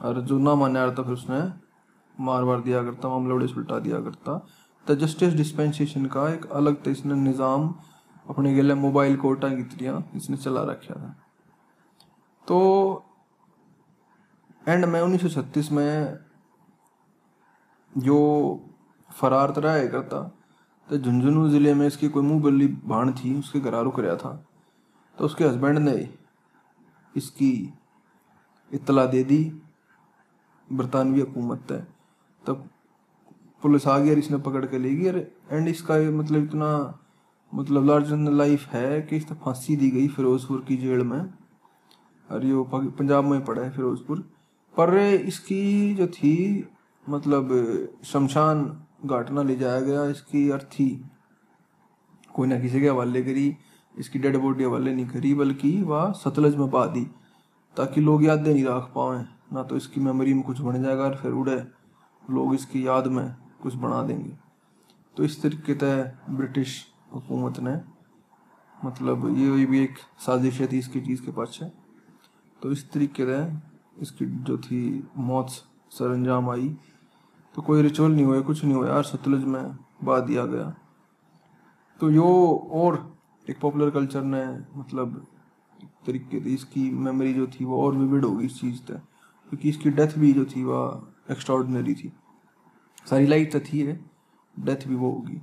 और 0.00 0.20
जो 0.20 0.38
ना 0.38 0.54
माना 0.54 0.86
करता 0.86 1.02
फिर 1.02 1.12
उसने 1.12 1.67
मार 2.18 2.44
मार 2.44 2.60
दिया 2.60 2.82
करता, 2.82 3.08
मामला 3.08 3.34
उड़े 3.34 3.46
सुलटा 3.48 3.78
दिया 3.78 4.00
करता। 4.00 4.36
तो 4.86 4.94
जस्टिस 4.96 5.34
डिस्पेंसेशन 5.34 6.06
का 6.06 6.28
एक 6.28 6.46
अलग 6.52 6.82
तो 6.82 6.90
इसने 6.90 7.14
निज़ाम 7.16 7.74
अपने 8.26 8.54
गले 8.54 8.74
मोबाइल 8.76 9.16
कोर्टा 9.16 9.48
की 9.50 9.62
इसने 10.16 10.36
चला 10.36 10.62
रखा 10.64 10.94
था। 10.94 11.14
तो 12.46 13.04
एंड 14.62 14.84
में 14.84 15.00
उन्नीस 15.00 15.22
सौ 15.22 15.28
छत्तीस 15.30 15.70
में 15.72 16.18
जो 17.92 18.18
फरार 19.10 19.50
तरह 19.50 19.72
है 19.72 19.86
करता 19.88 20.22
तो 20.88 20.98
झुंझुनू 20.98 21.48
ज़िले 21.48 21.72
में 21.74 21.86
इसकी 21.86 22.08
कोई 22.08 22.22
मुँह 22.22 22.40
बल्ली 22.42 22.66
भाण 22.84 23.12
थी, 23.12 23.38
उसके 23.38 23.60
घर 23.60 23.74
रुक 23.74 24.00
रहा 24.00 24.16
था। 24.16 24.32
तो 25.16 25.24
उसके 25.24 25.44
हस्बैंड 25.44 25.78
ने 25.78 26.08
इसकी 27.14 27.52
इतला 28.70 29.04
दे 29.06 29.22
दी, 29.24 29.40
बरतानवी 30.68 31.20
हुकूमत 31.20 31.70
है 31.70 31.86
तब 32.44 32.68
पुलिस 33.62 33.86
आ 33.88 33.98
गई 33.98 34.10
और 34.10 34.18
इसने 34.18 34.38
पकड़ 34.38 34.64
के 34.66 34.78
ले 34.78 34.94
गई 34.94 35.20
एंड 35.50 35.68
इसका 35.68 35.94
मतलब 36.12 36.44
इतना 36.44 36.70
मतलब 37.52 37.84
लार्ज 37.86 38.12
लाइफ 38.12 38.66
है 38.68 39.00
कि 39.02 39.16
इसने 39.16 39.36
फांसी 39.44 39.76
दी 39.76 39.90
गई 39.90 40.08
फिरोजपुर 40.08 40.64
की 40.68 40.76
जेल 40.76 41.02
में। 41.04 41.20
और 42.28 42.44
ये 42.44 42.64
पंजाब 42.72 43.24
में 43.24 43.44
पड़ा 43.44 43.62
है 43.62 43.70
फिरोजपुर। 43.70 44.18
पर 44.74 44.94
इसकी 44.96 45.94
जो 45.94 46.06
थी 46.08 46.34
मतलब 47.06 47.48
शमशान 48.04 48.64
घाट 49.06 49.30
ना 49.30 49.42
ले 49.42 49.56
जाया 49.56 49.80
गया, 49.80 50.04
इसकी 50.06 50.48
अर्थी 50.50 50.88
कोई 52.34 52.48
ना 52.48 52.58
किसी 52.60 52.80
के 52.80 52.88
हवाले 52.88 53.22
करी, 53.22 53.56
इसकी 53.94 54.18
डेड 54.18 54.36
बॉडी 54.36 54.64
हवाले 54.64 54.94
नहीं 54.94 55.06
करी, 55.08 55.34
बल्कि 55.34 55.70
वह 55.82 56.12
सतलज 56.14 56.56
में 56.56 56.68
पा 56.70 56.84
दी, 56.86 57.04
ताकि 57.76 58.00
लोग 58.00 58.24
यादें 58.24 58.52
नहीं 58.52 58.64
रख 58.64 58.90
पाए 58.94 59.24
ना 59.52 59.62
तो 59.62 59.76
इसकी 59.76 60.00
मेमोरी 60.00 60.34
में 60.34 60.42
कुछ 60.42 60.60
बन 60.60 60.82
जाएगा 60.82 61.04
और 61.04 61.16
फिर 61.16 61.32
उड़े। 61.32 61.56
लोग 62.28 62.54
इसकी 62.54 62.86
याद 62.86 63.06
में 63.06 63.34
कुछ 63.62 63.74
बना 63.74 64.02
देंगे। 64.02 64.36
तो 65.16 65.24
इस 65.24 65.40
तरीके 65.42 65.74
तय 65.74 66.18
ब्रिटिश 66.30 66.84
हुकूमत 67.14 67.60
ने 67.60 67.80
मतलब 68.78 69.26
ये 69.38 69.66
भी 69.66 69.82
एक 69.82 69.98
साजिश 70.26 70.60
थी 70.72 70.78
इसकी 70.78 71.00
चीज़ 71.00 71.22
के 71.22 71.32
पास 71.32 71.58
तो 72.62 72.70
इस 72.72 72.90
तरीके 72.92 73.24
से 73.26 73.38
इसकी 74.02 74.26
जो 74.26 74.56
थी 74.58 75.08
मौत 75.18 75.50
सर 75.90 76.10
अंजाम 76.10 76.50
आई। 76.50 76.68
तो 77.54 77.62
कोई 77.62 77.82
रिचुअल 77.82 78.12
नहीं 78.12 78.24
हुआ, 78.24 78.40
कुछ 78.40 78.64
नहीं 78.64 78.74
हुआ 78.74 78.88
यार, 78.88 79.02
सतलज 79.02 79.44
में 79.44 79.76
बा 80.04 80.18
दिया 80.20 80.44
गया। 80.46 80.74
तो 82.00 82.10
यो 82.10 82.24
और 82.72 82.96
एक 83.46 83.60
पॉपुलर 83.60 83.90
कल्चर 83.90 84.22
ने 84.22 84.44
मतलब 84.76 85.26
तरीके 86.06 86.40
से 86.40 86.50
इसकी 86.50 86.90
मेमोरी 86.90 87.32
जो 87.34 87.46
थी 87.46 87.64
वो 87.64 87.82
और 87.84 87.96
विविड 87.96 88.24
होगी 88.24 88.46
इस 88.46 88.60
चीज़ 88.60 88.76
से। 88.76 88.94
क्योंकि 88.94 89.68
इसकी 89.68 89.90
डेथ 89.90 90.18
भी 90.18 90.32
जो 90.32 90.44
थी 90.46 90.64
वह 90.64 91.02
एक्स्ट्रॉर्डनरी 91.28 91.94
थी। 91.94 92.12
सारी 93.06 93.26
लाइफ 93.26 93.50
तो 93.52 93.60
थी 93.62 93.80
है 93.80 94.00
डेथ 94.54 94.86
भी 94.88 94.94
वो 94.94 95.10
होगी। 95.10 95.40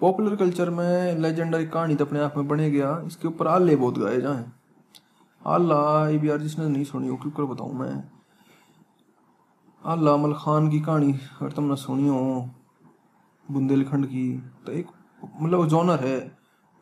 पॉपुलर 0.00 0.36
कल्चर 0.36 0.70
में 0.70 1.18
लेजेंडरी 1.18 1.66
कहानी 1.66 1.94
तो 1.94 2.04
अपने 2.04 2.20
आप 2.20 2.36
में 2.36 2.48
बने 2.48 2.70
गया, 2.70 3.00
इसके 3.06 3.28
ऊपर 3.28 3.46
आल्ले 3.46 3.76
बहुत 3.76 3.98
गाए 3.98 4.20
जाए। 4.20 4.44
आल्ला 5.42 6.08
ये 6.08 6.18
भी 6.18 6.30
यार 6.30 6.38
जिसने 6.38 6.68
नहीं 6.68 6.84
सुनी 6.84 7.08
हो 7.08 7.16
क्यों 7.16 7.48
बताऊँ 7.48 7.74
मैं? 7.74 8.02
आला 9.82 10.12
अमल 10.12 10.32
खान 10.34 10.68
की 10.70 10.80
कहानी 10.80 11.12
अगर 11.12 11.52
तुमने 11.52 11.76
सुनी 11.76 12.08
हो, 12.08 12.50
बुंदेलखंड 13.48 14.06
की 14.06 14.30
तो 14.66 14.72
एक 14.72 14.86
मतलब 15.40 15.66
जॉनर 15.68 16.00
है, 16.00 16.18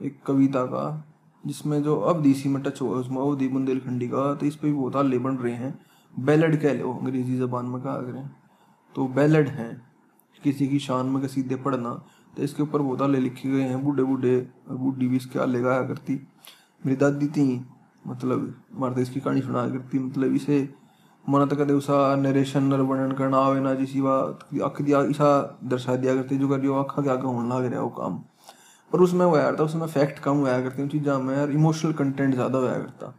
एक 0.01 0.21
कविता 0.27 0.65
का, 0.67 1.05
जिसमें 1.45 1.83
जो 1.83 1.97
अब 2.03 2.33
सी 2.35 2.49
में 2.49 2.63
टच 2.63 2.81
हुआ 2.81 2.99
उसमें 2.99 3.21
अवधि 3.23 3.49
बुंदेलखंडी 3.49 4.09
का 4.09 4.35
तो 4.35 4.47
इस 4.47 4.57
पर 4.57 4.67
भी 4.67 4.73
बहुत 4.73 4.97
आले 4.97 5.19
बन 5.19 5.37
रहे 5.37 5.55
हैं। 5.55 5.73
बैलड 6.17 6.61
कह 6.63 6.73
लो, 6.75 6.93
अंग्रेज़ी 6.93 7.39
जबान 7.39 7.67
में 7.67 7.81
कहा 7.83 7.97
करें 7.99 8.29
तो 8.95 9.07
बैलड 9.11 9.49
हैं। 9.51 9.83
किसी 10.43 10.69
की 10.69 10.79
शान 10.81 11.07
में 11.07 11.27
सीधे 11.29 11.57
पढ़ना 11.59 11.91
तो 12.35 12.43
इसके 12.43 12.63
ऊपर 12.63 12.83
बहुत 12.83 13.03
आले 13.03 13.19
लिखे 13.21 13.49
गए 13.51 13.63
हैं 13.63 13.83
बूढ़े 13.85 14.03
बूढ़े 14.05 14.37
बूढ़ी 14.71 15.09
भी 15.09 15.17
इसके 15.17 15.39
आले 15.39 15.61
गाया 15.61 15.83
करती। 15.89 16.15
मेरी 16.83 16.97
दादी 16.97 17.27
थी 17.29 17.45
मतलब 18.07 18.55
मारते 18.75 19.03
इसकी 19.03 19.21
कहानी 19.21 19.43
सुनाया 19.43 19.69
करती 19.69 19.99
मतलब 19.99 20.35
इसे 20.35 20.69
मन 21.25 21.47
तक 21.49 21.61
उसा 21.73 21.95
नरेशन 22.17 22.65
नर 22.65 22.81
वर्णन 22.83 23.13
करना 23.13 23.39
आवे 23.39 23.61
ना, 23.61 23.75
जिसी 23.75 24.01
वा 24.01 24.17
अख 24.65 24.81
दिया 24.83 25.03
ईसा 25.11 25.59
दर्शा 25.65 25.97
दिया 25.97 26.15
करते, 26.15 26.37
जो 26.37 26.49
करियो 26.49 26.75
अखा 26.77 27.03
के 27.03 27.11
आगे 27.11 27.27
होने 27.27 27.49
लग 27.51 27.73
रहा 27.73 27.81
वो 27.83 27.89
काम। 27.91 28.19
पर 28.91 29.01
उसमें 29.01 29.25
हुआ 29.27 29.51
था, 29.51 29.65
उसमें 29.65 29.87
फैक्ट 29.87 30.19
कम 30.25 30.37
हुआ 30.37 30.61
करते 30.61 30.83
हैं 30.83 30.89
चीज़ा 30.89 31.19
में 31.19 31.37
यार 31.37 31.51
इमोशनल 31.53 31.93
कंटेंट 31.95 32.35
ज़्यादा 32.35 32.59
हुआ 32.59 32.73
करता। 32.73 33.15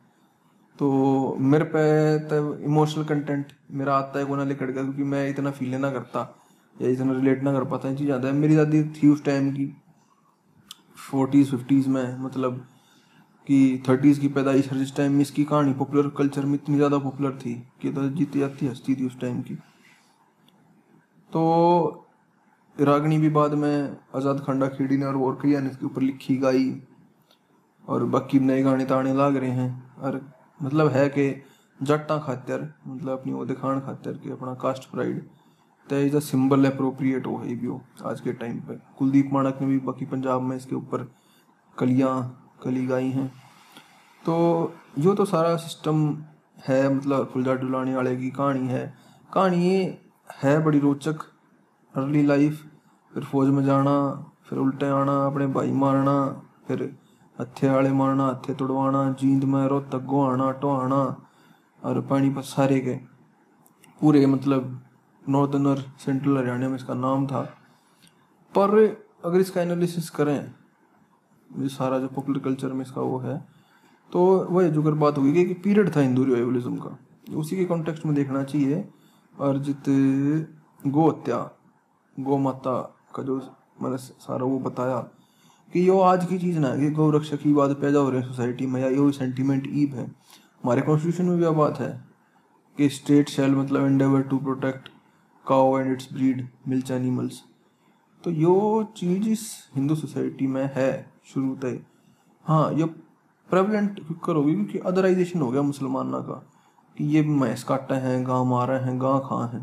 तो 0.79 1.35
मेरे 1.39 1.63
पे 1.65 2.19
तो 2.19 2.57
इमोशनल 2.57 3.03
कंटेंट 3.03 3.51
मेरा 3.71 3.95
आता 3.95 4.19
है 4.19 4.25
को 4.25 4.35
ना 4.35 4.43
लिखट 4.43 4.71
गया 4.71 4.83
क्योंकि 4.83 5.03
मैं 5.03 5.29
इतना 5.29 5.51
फील 5.51 5.75
ना 5.75 5.91
करता 5.91 6.21
या 6.81 6.89
इतना 6.89 7.13
रिलेट 7.13 7.43
ना 7.43 7.53
कर 7.53 7.63
पाता 7.63 7.93
चीज़ 7.95 8.11
आता 8.11 8.27
है 8.27 8.33
मेरी 8.33 8.55
दादी 8.55 8.83
थी 8.83 9.07
उस 9.07 9.23
टाइम 9.25 9.51
की 9.51 9.73
फोर्टीज़ 11.11 11.51
फिफ्टीज़ 11.51 11.89
में 11.89 12.17
मतलब 12.19 12.65
कि 13.47 13.83
थर्टीज़ 13.89 14.19
की 14.19 14.27
पैदाइश 14.27 14.71
हर 14.71 14.77
जिस 14.77 14.95
टाइम 14.95 15.11
में 15.11 15.21
इसकी 15.21 15.43
कहानी 15.43 15.73
पॉपुलर 15.73 16.09
कल्चर 16.09 16.45
में 16.45 16.53
इतनी 16.53 16.75
ज़्यादा 16.75 16.97
पॉपुलर 16.97 17.31
थी 17.31 17.53
कि 17.81 17.91
तो 17.91 18.09
जीती 18.09 18.39
जाती, 18.39 18.67
हस्ती 18.67 18.95
थी 18.95 19.05
उस 19.05 19.19
टाइम 19.19 19.41
की। 19.41 19.55
तो 21.31 22.07
रागनी 22.77 23.17
भी 23.17 23.29
बाद 23.29 23.53
में 23.53 23.97
आज़ाद 24.15 24.39
खंडा 24.39 24.67
खेड़ी 24.67 24.97
ने 24.97 25.05
और 25.05 25.39
कई 25.41 25.59
ने 25.59 25.69
इसके 25.69 25.85
ऊपर 25.85 26.01
लिखी, 26.01 26.37
गाई 26.37 26.81
और 27.87 28.03
बाकी 28.05 28.39
नए 28.39 28.63
गाने 28.63 28.85
ताने 28.85 29.13
लाग 29.13 29.37
रहे 29.37 29.51
हैं 29.51 29.93
और 29.99 30.34
मतलब 30.59 30.87
है 30.87 31.07
कि 31.09 31.29
जट्टा 31.79 32.17
खातर 32.17 32.73
मतलब 32.87 33.19
अपनी 33.19 33.33
वो 33.33 33.45
दिखान 33.45 33.79
खातर 33.79 34.17
कि 34.17 34.31
अपना 34.31 34.53
कास्ट 34.53 34.89
प्राइड 34.91 35.25
तो 35.87 35.97
इज़ 35.97 36.15
अ 36.15 36.19
सिंबल 36.19 36.65
अप्रोप्रिएट 36.65 37.27
हो 37.27 37.35
है 37.37 37.55
भी 37.55 37.67
हो 37.67 37.81
आज 38.05 38.21
के 38.21 38.33
टाइम 38.33 38.59
पे 38.59 38.75
कुलदीप 38.97 39.29
मानक 39.33 39.57
ने 39.61 39.67
भी 39.67 39.77
बाकी 39.79 40.05
पंजाब 40.05 40.41
में 40.41 40.55
इसके 40.57 40.75
ऊपर 40.75 41.03
कलियाँ, 41.77 42.15
कली 42.63 42.85
गाई 42.85 43.09
हैं। 43.09 43.27
तो 44.23 44.73
यो 44.99 45.13
तो 45.13 45.25
सारा 45.25 45.55
सिस्टम 45.55 45.97
है 46.67 46.93
मतलब 46.93 47.29
फुलझा 47.33 47.53
डुलाने 47.53 47.95
वाले 47.95 48.15
की 48.15 48.29
कहानी 48.29 48.67
है। 48.67 48.93
कहानी 49.33 49.97
है 50.43 50.59
बड़ी 50.63 50.79
रोचक 50.79 51.23
अर्ली 51.93 52.23
लाइफ 52.23 52.63
फिर 53.13 53.23
फौज 53.23 53.49
में 53.49 53.63
जाना, 53.65 53.95
फिर 54.45 54.59
उल्टे 54.59 54.85
आना, 54.85 55.25
अपने 55.25 55.47
भाई 55.47 55.71
मारना, 55.71 56.15
फिर 56.67 56.83
हथे 57.39 57.69
वाले 57.69 57.91
मारना 57.91 58.25
हथे 58.27 58.53
तोड़वाना, 58.55 59.11
जींद 59.11 59.43
में 59.43 59.67
रो 59.67 59.79
तगो 59.91 60.21
आना 60.23 60.51
टोहाना 60.53 61.01
और 61.83 61.99
पानीपत 62.01 62.43
सारे 62.45 62.79
के 62.79 62.95
पूरे 64.01 64.25
मतलब 64.25 64.81
नॉर्दर्न 65.23 65.67
और 65.67 65.79
सेंट्रल 65.99 66.37
हरियाणा 66.37 66.67
में 66.69 66.75
इसका 66.75 66.93
नाम 66.93 67.25
था। 67.27 67.41
पर 68.53 68.77
अगर 69.25 69.39
इसका 69.39 69.61
एनालिसिस 69.61 70.09
करें 70.09 70.51
सारा 71.69 71.99
जो 71.99 72.07
पॉपुलर 72.07 72.39
कल्चर 72.39 72.73
में 72.73 72.81
इसका 72.81 73.01
वो 73.01 73.17
है 73.19 73.37
तो 74.11 74.23
वह 74.45 74.67
जो 74.69 74.81
अगर 74.81 74.93
बात 74.93 75.17
होगी 75.17 75.45
कि 75.45 75.53
पीरियड 75.55 75.95
था 75.95 76.01
हिंदू 76.01 76.23
रिवाइवलिज्म 76.23 76.77
का 76.77 76.97
उसी 77.37 77.55
के 77.55 77.65
कॉन्टेक्स्ट 77.65 78.05
में 78.05 78.13
देखना 78.15 78.43
चाहिए, 78.43 78.75
अर्जित 79.35 79.83
गो 80.87 81.07
हत्या, 81.09 81.37
गौ 82.17 82.37
माता 82.37 82.75
का 83.15 83.23
जो 83.23 83.37
मैंने 83.81 83.97
सारा 83.97 84.45
वो 84.45 84.59
बताया 84.59 84.97
कि 85.73 85.87
यो 85.87 85.99
आज 85.99 86.25
की 86.25 86.37
चीज़ 86.39 86.59
ना 86.59 86.67
है 86.67 86.79
कि 86.79 86.89
गौ 86.91 87.09
रक्षक 87.11 87.41
की 87.41 87.53
बात 87.53 87.69
पैदा 87.79 87.99
हो 87.99 88.09
रही 88.09 88.21
है 88.21 88.27
सोसाइटी 88.27 88.65
में, 88.65 88.81
या 88.81 88.89
यो 88.89 89.11
सेंटीमेंट 89.11 89.67
ईब 89.67 89.95
है। 89.95 90.05
हमारे 90.05 90.81
कॉन्स्टिट्यूशन 90.81 91.25
में 91.25 91.37
भी 91.37 91.43
यह 91.43 91.51
बात 91.51 91.79
है 91.79 91.89
कि 92.77 92.89
स्टेट 92.89 93.29
शेल 93.29 93.55
मतलब 93.55 93.85
endeavour 93.85 94.21
to 94.21 94.37
protect 94.37 94.89
cow 95.45 95.77
and 95.79 95.91
its 95.91 96.13
breed 96.13 96.47
milch 96.67 96.91
animals 96.91 97.41
तो 98.23 98.31
यो 98.31 98.83
चीज़ 98.97 99.29
इस 99.29 99.47
हिंदू 99.75 99.95
सोसाइटी 99.95 100.47
में 100.47 100.69
है 100.75 100.91
शुरू 101.25 101.55
तय 101.55 101.79
हाँ 102.45 102.73
ये 102.73 102.85
प्रेवलेंट 103.49 103.99
करोगे 104.25 104.53
क्योंकि 104.53 104.79
अदराइजेशन 104.79 105.41
हो 105.41 105.49
गया 105.51 105.61
मुसलमाना 105.61 106.19
का, 106.19 106.33
कि 106.97 107.05
ये 107.05 107.21
मैस 107.21 107.63
काटे 107.63 107.95
हैं, 107.95 108.25
गाँव 108.27 108.45
मारे 108.45 108.77
हैं, 108.79 108.99
गाँव 109.01 109.19
खां 109.19 109.47
हैं। 109.49 109.61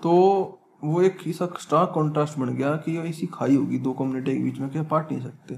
तो 0.00 0.58
वो 0.84 1.02
एक 1.02 1.18
ऐसा 1.26 1.48
स्टार 1.60 1.86
कॉन्ट्रास्ट 1.86 2.38
बन 2.38 2.54
गया 2.54 2.76
कि 2.76 2.98
ऐसी 2.98 3.26
खाई 3.26 3.56
होगी, 3.56 3.78
दो 3.78 3.92
कम्युनिटी 3.92 4.36
के 4.36 4.44
बीच 4.44 4.58
में 4.58 4.70
क्या 4.70 4.82
पाट 4.82 5.12
नहीं 5.12 5.22
सकते। 5.22 5.54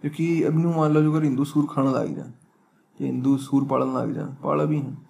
क्योंकि 0.00 0.42
अब 0.42 0.58
न्यू 0.58 0.70
मान 0.70 0.92
लो 0.92 1.02
जो 1.02 1.12
अगर 1.12 1.24
हिंदू 1.24 1.44
सूर 1.44 1.66
खाना 1.70 1.90
लग 1.90 2.14
जाए, 2.16 2.28
या 3.00 3.06
हिंदू 3.06 3.36
सूर 3.36 3.64
पालन 3.64 3.96
लग 3.96 4.14
जाए, 4.14 4.24
पाला 4.24 4.64
भी 4.64 4.78
हैं। 4.78 5.08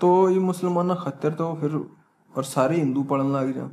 तो 0.00 0.30
ये 0.30 0.38
मुसलमान 0.38 0.94
खतर 0.94 1.34
तो 1.34 1.54
फिर 1.54 1.74
और 2.36 2.44
सारे 2.44 2.76
हिंदू 2.76 3.02
पालन 3.02 3.32
लग 3.32 3.54
जाए 3.54 3.70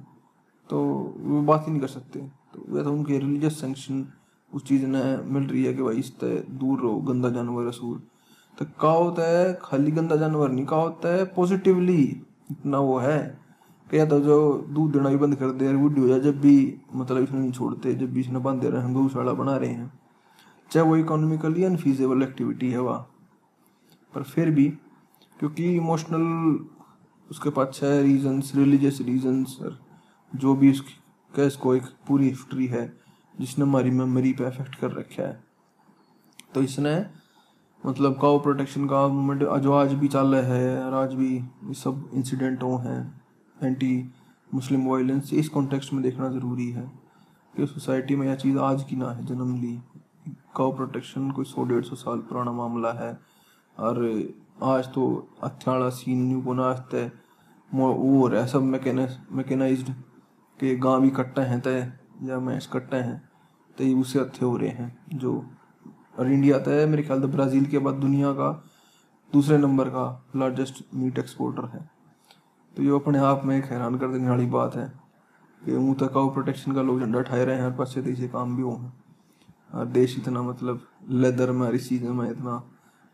तो 0.70 0.82
वो 1.18 1.42
बात 1.42 1.64
ही 1.68 1.72
नहीं 1.72 1.82
कर 1.82 1.88
सकते। 1.88 2.20
तो 2.54 2.66
वह 2.70 2.84
तो 2.84 2.92
उनके 2.92 3.18
रिलीजियस 3.18 3.62
सेंक्शन 3.62 4.08
उस 4.54 4.64
चीज़ 4.64 4.86
ने 4.86 5.18
मिल 5.18 5.44
रही 5.44 5.64
है 5.64 5.74
कि 5.74 5.84
भाई 5.84 5.96
इस 5.96 6.20
तय 6.20 6.46
दूर 6.50 6.80
रहो, 6.80 6.96
गंदा 6.98 7.30
जानवर 7.30 7.66
है 7.66 7.72
सूर। 7.72 8.04
तो 8.58 8.66
का 8.82 8.90
होता 8.90 9.28
है, 9.30 9.60
खाली 9.62 9.92
गंदा 9.92 10.16
जानवर 10.16 10.52
नहीं 10.52 10.66
का 10.66 10.76
होता 10.76 11.14
है 11.16 11.26
पॉजिटिवली 11.26 12.22
इतना 12.52 12.80
वो 12.80 12.98
है। 12.98 13.42
या 13.94 14.06
तो 14.06 14.20
जो 14.20 14.68
दूध 14.70 14.92
देना 14.94 15.10
भी 15.10 15.18
बंद 15.18 15.36
कर 15.36 15.52
दे 15.52 15.74
बूढ़ी 15.74 16.02
हो 16.02 16.08
जाए 16.08 16.20
जब 16.20 16.40
भी 16.42 16.82
मतलब 16.96 17.24
इसने 17.24 17.40
नहीं 17.40 17.52
छोड़ते 17.52 17.94
जब 17.94 18.14
भी 18.14 18.20
इसने 18.20 18.40
बंद 18.40 18.62
दे 18.62 18.70
रहे 18.70 18.82
हैं 18.82 18.94
गौशाला 18.94 19.34
बना 19.34 19.56
रहे 19.58 19.70
हैं 19.70 19.92
चाहे 20.72 20.86
वो 20.88 20.98
इकोनॉमिकली 20.98 21.64
अनफीजेबल 21.64 22.24
एक्टिविटी 22.24 22.72
है 22.72 22.80
वह 22.80 23.06
पर 24.14 24.24
फिर 24.24 24.52
भी 24.52 24.70
क्योंकि 25.38 25.76
इमोशनल 25.76 26.24
उसके 27.30 27.50
पास 27.50 27.80
है 27.84 28.02
रीजंस 28.04 28.52
रिलीजियस 28.56 29.02
रीजंस 29.02 29.58
जो 30.34 30.56
भी 30.56 30.72
उसकी 30.72 31.46
इसको 31.46 31.76
एक 31.76 31.84
पूरी 32.08 32.30
हिस्ट्री 32.30 32.68
है 32.68 32.92
जिसने 33.40 33.66
हमारी 33.66 33.92
मेमोरी 33.92 34.34
पे 34.34 34.44
अफेक्ट 34.44 34.76
कर 34.76 34.92
रखा 34.92 35.24
है 35.24 35.44
तो 36.54 36.62
इसने 36.64 37.06
मतलब 37.86 38.20
काउ 38.22 38.40
प्रोटेक्शन 38.40 38.88
का 38.88 39.08
मूवमेंट 39.08 39.44
जो 39.62 39.74
आज 39.74 39.94
भी 39.94 40.08
चल 40.08 40.36
रहा 40.36 40.56
है 40.56 40.84
और 40.84 40.94
आज 40.94 41.14
भी 41.14 41.36
ये 41.36 41.74
सब 41.74 42.10
इंसिडेंट 42.14 42.64
हो 42.64 42.76
हैं 42.78 43.21
एंटी 43.64 44.12
मुस्लिम 44.50 44.88
वायलेंस 44.88 45.34
इस 45.34 45.50
कॉन्टेक्स्ट 45.50 45.94
में 45.94 46.02
देखना 46.04 46.30
ज़रूरी 46.30 46.70
है 46.72 46.92
कि 47.54 47.66
सोसाइटी 47.68 48.16
में 48.16 48.26
यह 48.28 48.36
चीज़ 48.36 48.58
आज 48.60 48.84
की 48.84 48.96
ना 48.96 49.12
है, 49.12 49.26
जन्म 49.26 49.56
ली। 49.56 49.80
काउ 50.56 50.72
प्रोटेक्शन 50.76 51.32
कोई 51.32 51.46
सौ, 51.46 51.64
डेढ़ 51.64 51.84
सौ 51.84 51.96
साल 51.96 52.20
पुराना 52.20 52.52
मामला 52.52 52.92
है। 52.94 53.18
और 53.78 54.00
आज 54.64 54.86
तो 54.86 55.28
अच्छा 55.44 55.90
सीन 55.92 56.28
न्यू 56.28 56.42
को 56.42 56.54
नाचता 56.54 56.98
है। 56.98 57.12
वो 57.72 57.92
हो 57.94 58.28
रहा 58.28 58.42
है, 58.42 58.48
सब 58.48 58.62
मैकेनाइज्ड 58.62 59.94
कि 60.60 60.76
गाँव 60.78 61.02
भी 61.02 61.10
कट्टा 61.12 61.42
हैं 61.42 61.60
तय, 61.62 61.92
या 62.24 62.40
मैच 62.40 62.70
कट्टे 62.74 62.98
हैं 62.98 63.22
तो 63.78 63.84
ये 63.84 63.94
उससे 63.94 64.20
अच्छे 64.20 64.46
हो 64.46 64.56
रहे 64.58 64.70
हैं, 64.70 64.98
जो 65.14 65.44
और 66.20 66.32
इंडिया 66.32 66.58
तय 66.60 66.86
मेरे 66.86 67.04
ख्याल 67.04 67.22
से 67.22 67.28
ब्राज़ील 67.28 67.66
के 67.66 67.80
बाद 67.80 67.96
दुनिया 67.96 68.32
का 68.34 68.52
दूसरे 69.34 69.58
नंबर 69.58 69.90
का 69.90 70.04
लार्जेस्ट 70.36 70.84
मीट 70.94 71.20
एक्सपोर्टर 71.20 71.68
है। 71.70 71.90
तो 72.78 72.84
ये 72.84 72.90
अपने 72.90 73.18
आप 73.18 73.42
में 73.46 73.58
एक 73.58 73.66
हैरान 73.66 73.98
कर 73.98 74.08
देने 74.08 74.30
वाली 74.30 74.46
बात 74.46 74.76
है 74.76 74.92
कि 75.62 75.76
ऊँ 75.76 75.96
तक 75.96 76.12
प्रोटेक्शन 76.16 76.74
का 76.74 76.82
लोग 76.82 77.00
झंडा 77.00 77.20
उठाए 77.20 77.46
रहे 77.46 77.56
हैं, 77.56 77.64
हर 77.64 77.72
पास 77.72 77.94
से 77.94 78.28
काम 78.28 78.56
भी 78.56 78.64
हो। 78.64 78.92
और 79.74 79.86
देश 79.86 80.18
इतना 80.20 80.42
मतलब 80.42 80.82
लेदर 81.10 81.52
में 81.52 81.70
इस 81.72 81.90
चीज़ 81.90 82.04
में 82.04 82.30
इतना 82.32 82.64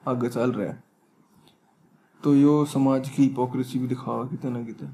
आगे 0.08 0.30
चल 0.30 0.52
रहा 0.52 0.68
है। 0.68 0.84
तो 2.24 2.36
यो 2.36 2.66
समाज 2.66 3.10
की 3.10 3.24
हिपोक्रेसी 3.24 3.80
भी 3.80 3.88
दिखावा 3.88 4.26
कितने 4.26 4.52
ना 4.52 4.64
कितने। 4.64 4.90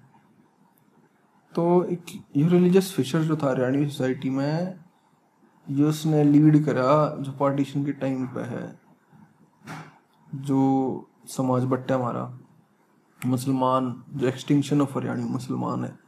तो 1.55 1.83
एक 1.83 2.05
ये 2.35 2.47
रिलीजियस 2.47 2.91
फिशर 2.93 3.21
जो 3.21 3.37
था, 3.37 3.49
हरियाणवी 3.49 3.85
सोसाइटी 3.85 4.29
में, 4.29 4.79
ये 5.67 5.83
उसने 5.83 6.23
लीड 6.23 6.65
करा 6.65 7.15
जो 7.19 7.31
पार्टीशन 7.31 7.85
के 7.85 7.91
टाइम 7.91 8.27
पे 8.27 8.41
है, 8.41 8.79
जो 10.35 11.09
समाज 11.27 11.63
बट्टा 11.63 11.95
हमारा 11.95 12.39
मुसलमान, 13.25 14.03
जो 14.13 14.27
एक्सटिंक्शन 14.27 14.81
ऑफ़ 14.81 14.97
हरियाणी 14.97 15.23
मुसलमान 15.23 15.83
है, 15.83 15.99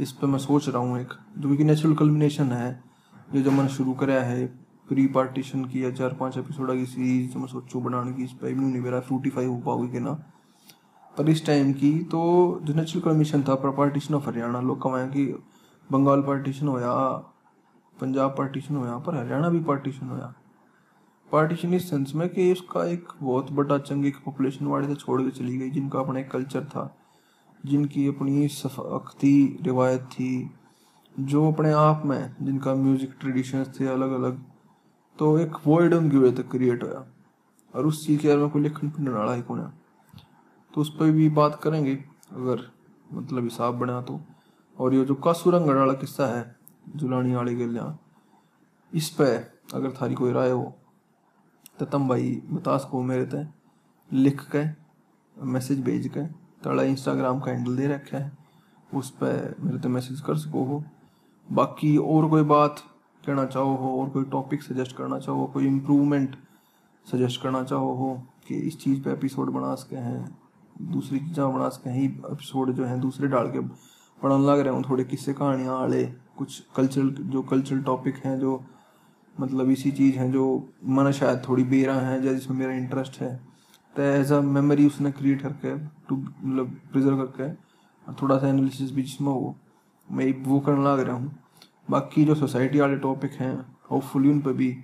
इस 0.00 0.12
पर 0.12 0.26
मैं 0.26 0.38
सोच 0.38 0.68
रहा 0.68 0.78
हूँ 0.78 1.00
एक, 1.00 1.08
जो 1.38 1.56
कि 1.56 1.64
नेचुरल 1.64 1.94
कल्बिनेशन 1.94 2.52
है, 2.52 2.84
ये 3.34 3.42
जो 3.42 3.50
मैंने 3.50 3.68
शुरू 3.68 3.92
कराया 3.92 4.22
है 4.22 4.46
प्री 4.88 5.06
पार्टीशन 5.06 5.64
की 5.64 5.84
या 5.84 5.90
चार 5.90 6.14
पाँच 6.14 6.38
एपिसोड 6.38 6.72
की 6.72 6.86
सीरीज़ 6.86 7.32
जो 7.32 7.40
मैं 7.40 7.46
सोचू 7.46 7.80
बनाने 7.80 8.12
की, 8.12 8.24
इस 8.24 8.32
पर 8.32 8.52
भी 8.52 8.64
नहीं 8.64 8.82
मेरा 8.82 9.00
फ्रूटीफाई 9.00 9.46
हो 9.46 9.56
पाओगी 9.56 9.88
कि 9.88 10.00
ना? 10.00 10.12
पर 11.18 11.28
इस 11.28 11.46
टाइम 11.46 11.72
की 11.72 11.98
तो 11.98 12.60
जो 12.62 12.74
नेचुरल 12.74 13.04
कमीशन 13.04 13.42
था, 13.42 13.54
पर 13.54 13.70
पार्टीशन 13.70 14.14
ऑफ़ 14.14 14.28
हरियाणा, 14.28 14.60
लोग 14.60 14.82
कमाए 14.82 15.08
कि 15.08 15.26
बंगाल 15.92 16.20
पार्टीशन 16.20 16.68
होया, 16.68 16.92
पंजाब 18.00 18.34
पार्टीशन 18.38 18.76
होया, 18.76 18.98
पर 18.98 19.16
हरियाणा 19.16 19.48
भी 19.48 19.60
पार्टीशन 19.60 20.06
होया। 20.06 20.34
पार्टीशन 21.32 21.74
इस 21.74 21.88
सेंस 21.90 22.12
में 22.14 22.28
कि 22.28 22.52
उसका 22.52 22.84
एक 22.84 23.08
बहुत 23.22 23.50
बड़ा 23.52 23.78
चंग 23.78 24.06
एक 24.06 24.16
पॉपुलेशन 24.24 24.66
वाले 24.66 24.86
से 24.86 24.94
छोड़ 24.94 25.20
के 25.22 25.30
चली 25.30 25.56
गई, 25.58 25.70
जिनका 25.70 26.00
अपना 26.00 26.20
एक 26.20 26.30
कल्चर 26.30 26.64
था, 26.64 26.94
जिनकी 27.66 28.06
अपनी 28.08 28.46
सफाकती 28.48 29.58
रिवायत 29.62 30.02
थी, 30.12 30.50
जो 31.16 31.50
अपने 31.52 31.72
आप 31.72 32.02
में, 32.06 32.36
जिनका 32.42 32.74
म्यूज़िक 32.74 33.14
ट्रेडिशंस 33.20 33.78
थे 33.80 33.86
अलग 33.86 34.12
अलग 34.12 34.40
तो 35.18 35.38
एक 35.38 35.56
वॉइड 35.66 35.94
उनकी 35.94 36.16
वजह 36.16 36.42
तक 36.42 36.50
क्रिएट 36.50 36.82
होया। 36.82 37.04
और 37.74 37.86
उस 37.86 38.06
चीज़ 38.06 38.20
के 38.22 38.28
बारे 38.28 38.40
में 38.40 38.50
कोई 38.50 38.62
लिखन 38.62 38.90
पिंड 38.90 39.08
नाड़ा 39.08 39.34
ही 39.34 39.42
कौन 39.42 39.60
है? 39.60 39.72
तो 40.74 40.80
उस 40.80 40.94
पर 40.96 41.10
भी 41.10 41.28
बात 41.28 41.60
करेंगे, 41.62 41.94
अगर 42.32 42.62
मतलब 43.12 43.44
हिसाब 43.44 43.74
बना 43.74 44.00
तो। 44.00 44.20
और 44.78 44.94
ये 44.94 45.04
जो 45.04 45.14
कासुरंगड़ 45.14 45.76
वाला 45.76 45.92
किस्सा 45.92 46.26
है, 46.26 46.56
जुलानी 46.96 47.34
वाले 47.34 47.54
गलिया, 47.54 47.96
इस 48.92 49.08
पर 49.10 49.60
अगर 49.74 49.90
थारी 49.92 50.14
कोई 50.14 50.32
राय 50.32 50.50
हो 50.50 50.74
तो 51.80 51.86
तुम 51.86 52.08
भाई 52.08 52.30
बता 52.50 52.76
सको 52.78 53.02
मेरे 53.02 53.24
ते 53.26 53.44
लिख 54.10 54.42
के, 54.54 54.64
मैसेज 55.36 55.82
भेज 55.84 56.08
के, 56.08 56.26
तड़ा 56.64 56.82
इंस्टाग्राम 56.82 57.40
का 57.40 57.50
हैंडल 57.50 57.76
दे 57.76 57.86
रखा 57.86 58.18
है, 58.18 58.32
उस 58.90 59.10
पर 59.12 59.54
मेरे 59.60 59.78
ते 59.78 59.88
मैसेज 59.88 60.20
कर 60.20 60.36
सको 60.38 60.64
हो। 60.64 60.82
बाकी 61.46 61.96
और 61.96 62.28
कोई 62.30 62.42
बात 62.44 62.82
कहना 63.24 63.44
चाहो 63.46 63.74
हो, 63.76 64.00
और 64.00 64.08
कोई 64.10 64.24
टॉपिक 64.26 64.62
सजेस्ट 64.62 64.96
करना 64.96 65.18
चाहो 65.18 65.46
कोई 65.46 65.66
इम्प्रूवमेंट 65.66 66.36
सजेस्ट 67.06 67.42
करना 67.42 67.62
चाहो 67.64 67.94
हो 67.94 68.14
कि 68.48 68.54
इस 68.58 68.78
चीज़ 68.80 69.02
पे 69.02 69.12
एपिसोड 69.12 69.50
बना 69.52 69.74
सके 69.74 69.96
हैं, 69.96 70.38
दूसरी 70.82 71.18
चीज़ा 71.18 71.46
बना 71.46 71.68
सके 71.68 71.90
ही 71.90 72.04
एपिसोड 72.04 72.72
जो 72.72 72.84
हैं 72.84 73.00
दूसरे 73.00 73.28
डाल 73.28 73.50
के 73.50 73.60
पढ़ने 73.60 74.46
लग 74.46 74.60
रहे 74.60 74.74
हूँ, 74.74 74.82
थोड़े 74.88 75.04
किस्से 75.04 75.32
कहानियाँ 75.34 75.74
वाले 75.74 76.04
कुछ 76.38 76.60
कल्चरल 76.76 77.10
जो 77.22 77.42
कल्चरल 77.42 77.82
टॉपिक 77.82 78.16
हैं, 78.24 78.38
जो 78.40 78.62
मतलब 79.40 79.70
इसी 79.70 79.90
चीज़ 79.92 80.16
हैं 80.18 80.30
जो 80.32 80.44
मन 80.86 81.10
शायद 81.12 81.42
थोड़ी 81.48 81.64
बेरा 81.64 81.94
है, 81.94 82.24
या 82.26 82.32
जिसमें 82.32 82.56
मेरा 82.58 82.72
इंटरेस्ट 82.72 83.20
है। 83.20 83.34
तो 83.94 84.02
एज 84.02 84.32
अ 84.32 84.40
मेमोरी 84.40 84.86
उसने 84.86 85.10
क्रिएट 85.12 85.42
करके 85.42 85.76
टू 86.08 86.16
मतलब 86.16 86.76
प्रिजर्व 86.92 87.24
करके, 87.24 87.50
और 88.06 88.16
थोड़ा 88.22 88.38
सा 88.38 88.48
एनालिसिस 88.48 88.92
भी 88.92 89.02
जिसमें 89.02 89.28
हो 89.28 89.56
मैं 90.08 90.32
वो 90.44 90.60
करने 90.60 90.84
लग 90.84 91.00
रहा 91.00 91.16
हूँ। 91.16 91.38
बाकी 91.90 92.24
जो 92.24 92.34
सोसाइटी 92.34 92.80
वाले 92.80 92.96
टॉपिक 92.98 93.32
हैं 93.32 93.54
होपफुली 93.90 94.30
उन 94.30 94.40
पर 94.40 94.52
भी 94.52 94.76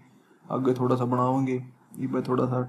आगे 0.44 0.74
थोड़ा 0.74 0.96
सा 0.96 1.04
बनाओगे 1.04 1.54
ये 1.98 2.06
पर 2.06 2.22
थोड़ा 2.22 2.46
सा 2.46 2.62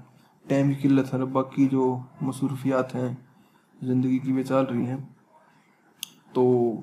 टाइम 0.44 0.68
की 0.68 0.82
किल्लत 0.82 1.12
है। 1.12 1.24
बाकी 1.32 1.66
जो 1.66 1.84
मसरूफियात 2.22 2.94
हैं, 2.94 3.16
ज़िंदगी 3.76 4.18
की 4.18 4.32
वे 4.32 4.42
चल 4.44 4.64
रही 4.64 4.86
हैं। 4.86 5.02
तो 6.34 6.82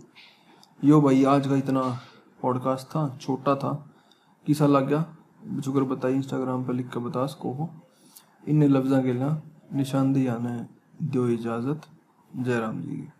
यो 0.79 1.01
भाई, 1.01 1.23
आज 1.25 1.47
का 1.47 1.55
इतना 1.55 1.81
पॉडकास्ट 2.41 2.87
था। 2.87 3.07
छोटा 3.21 3.55
था। 3.55 3.73
किसा 4.45 4.67
लग 4.67 4.87
गया। 4.87 5.15
जुगर 5.47 5.83
बताइए 5.83 6.15
इंस्टाग्राम 6.15 6.65
पर 6.65 6.73
लिख 6.73 6.89
कर 6.89 6.99
बता 6.99 7.25
सको 7.25 7.51
हो। 7.51 7.69
इन 8.47 8.63
लफ्जा 8.63 9.01
के 9.01 9.13
लिए 9.13 9.29
निशानदेही 9.77 10.27
आने 10.27 10.65
दो 11.05 11.27
इजाज़त। 11.27 11.81
जयराम 12.35 12.81
जी। 12.81 12.87
की 12.87 13.11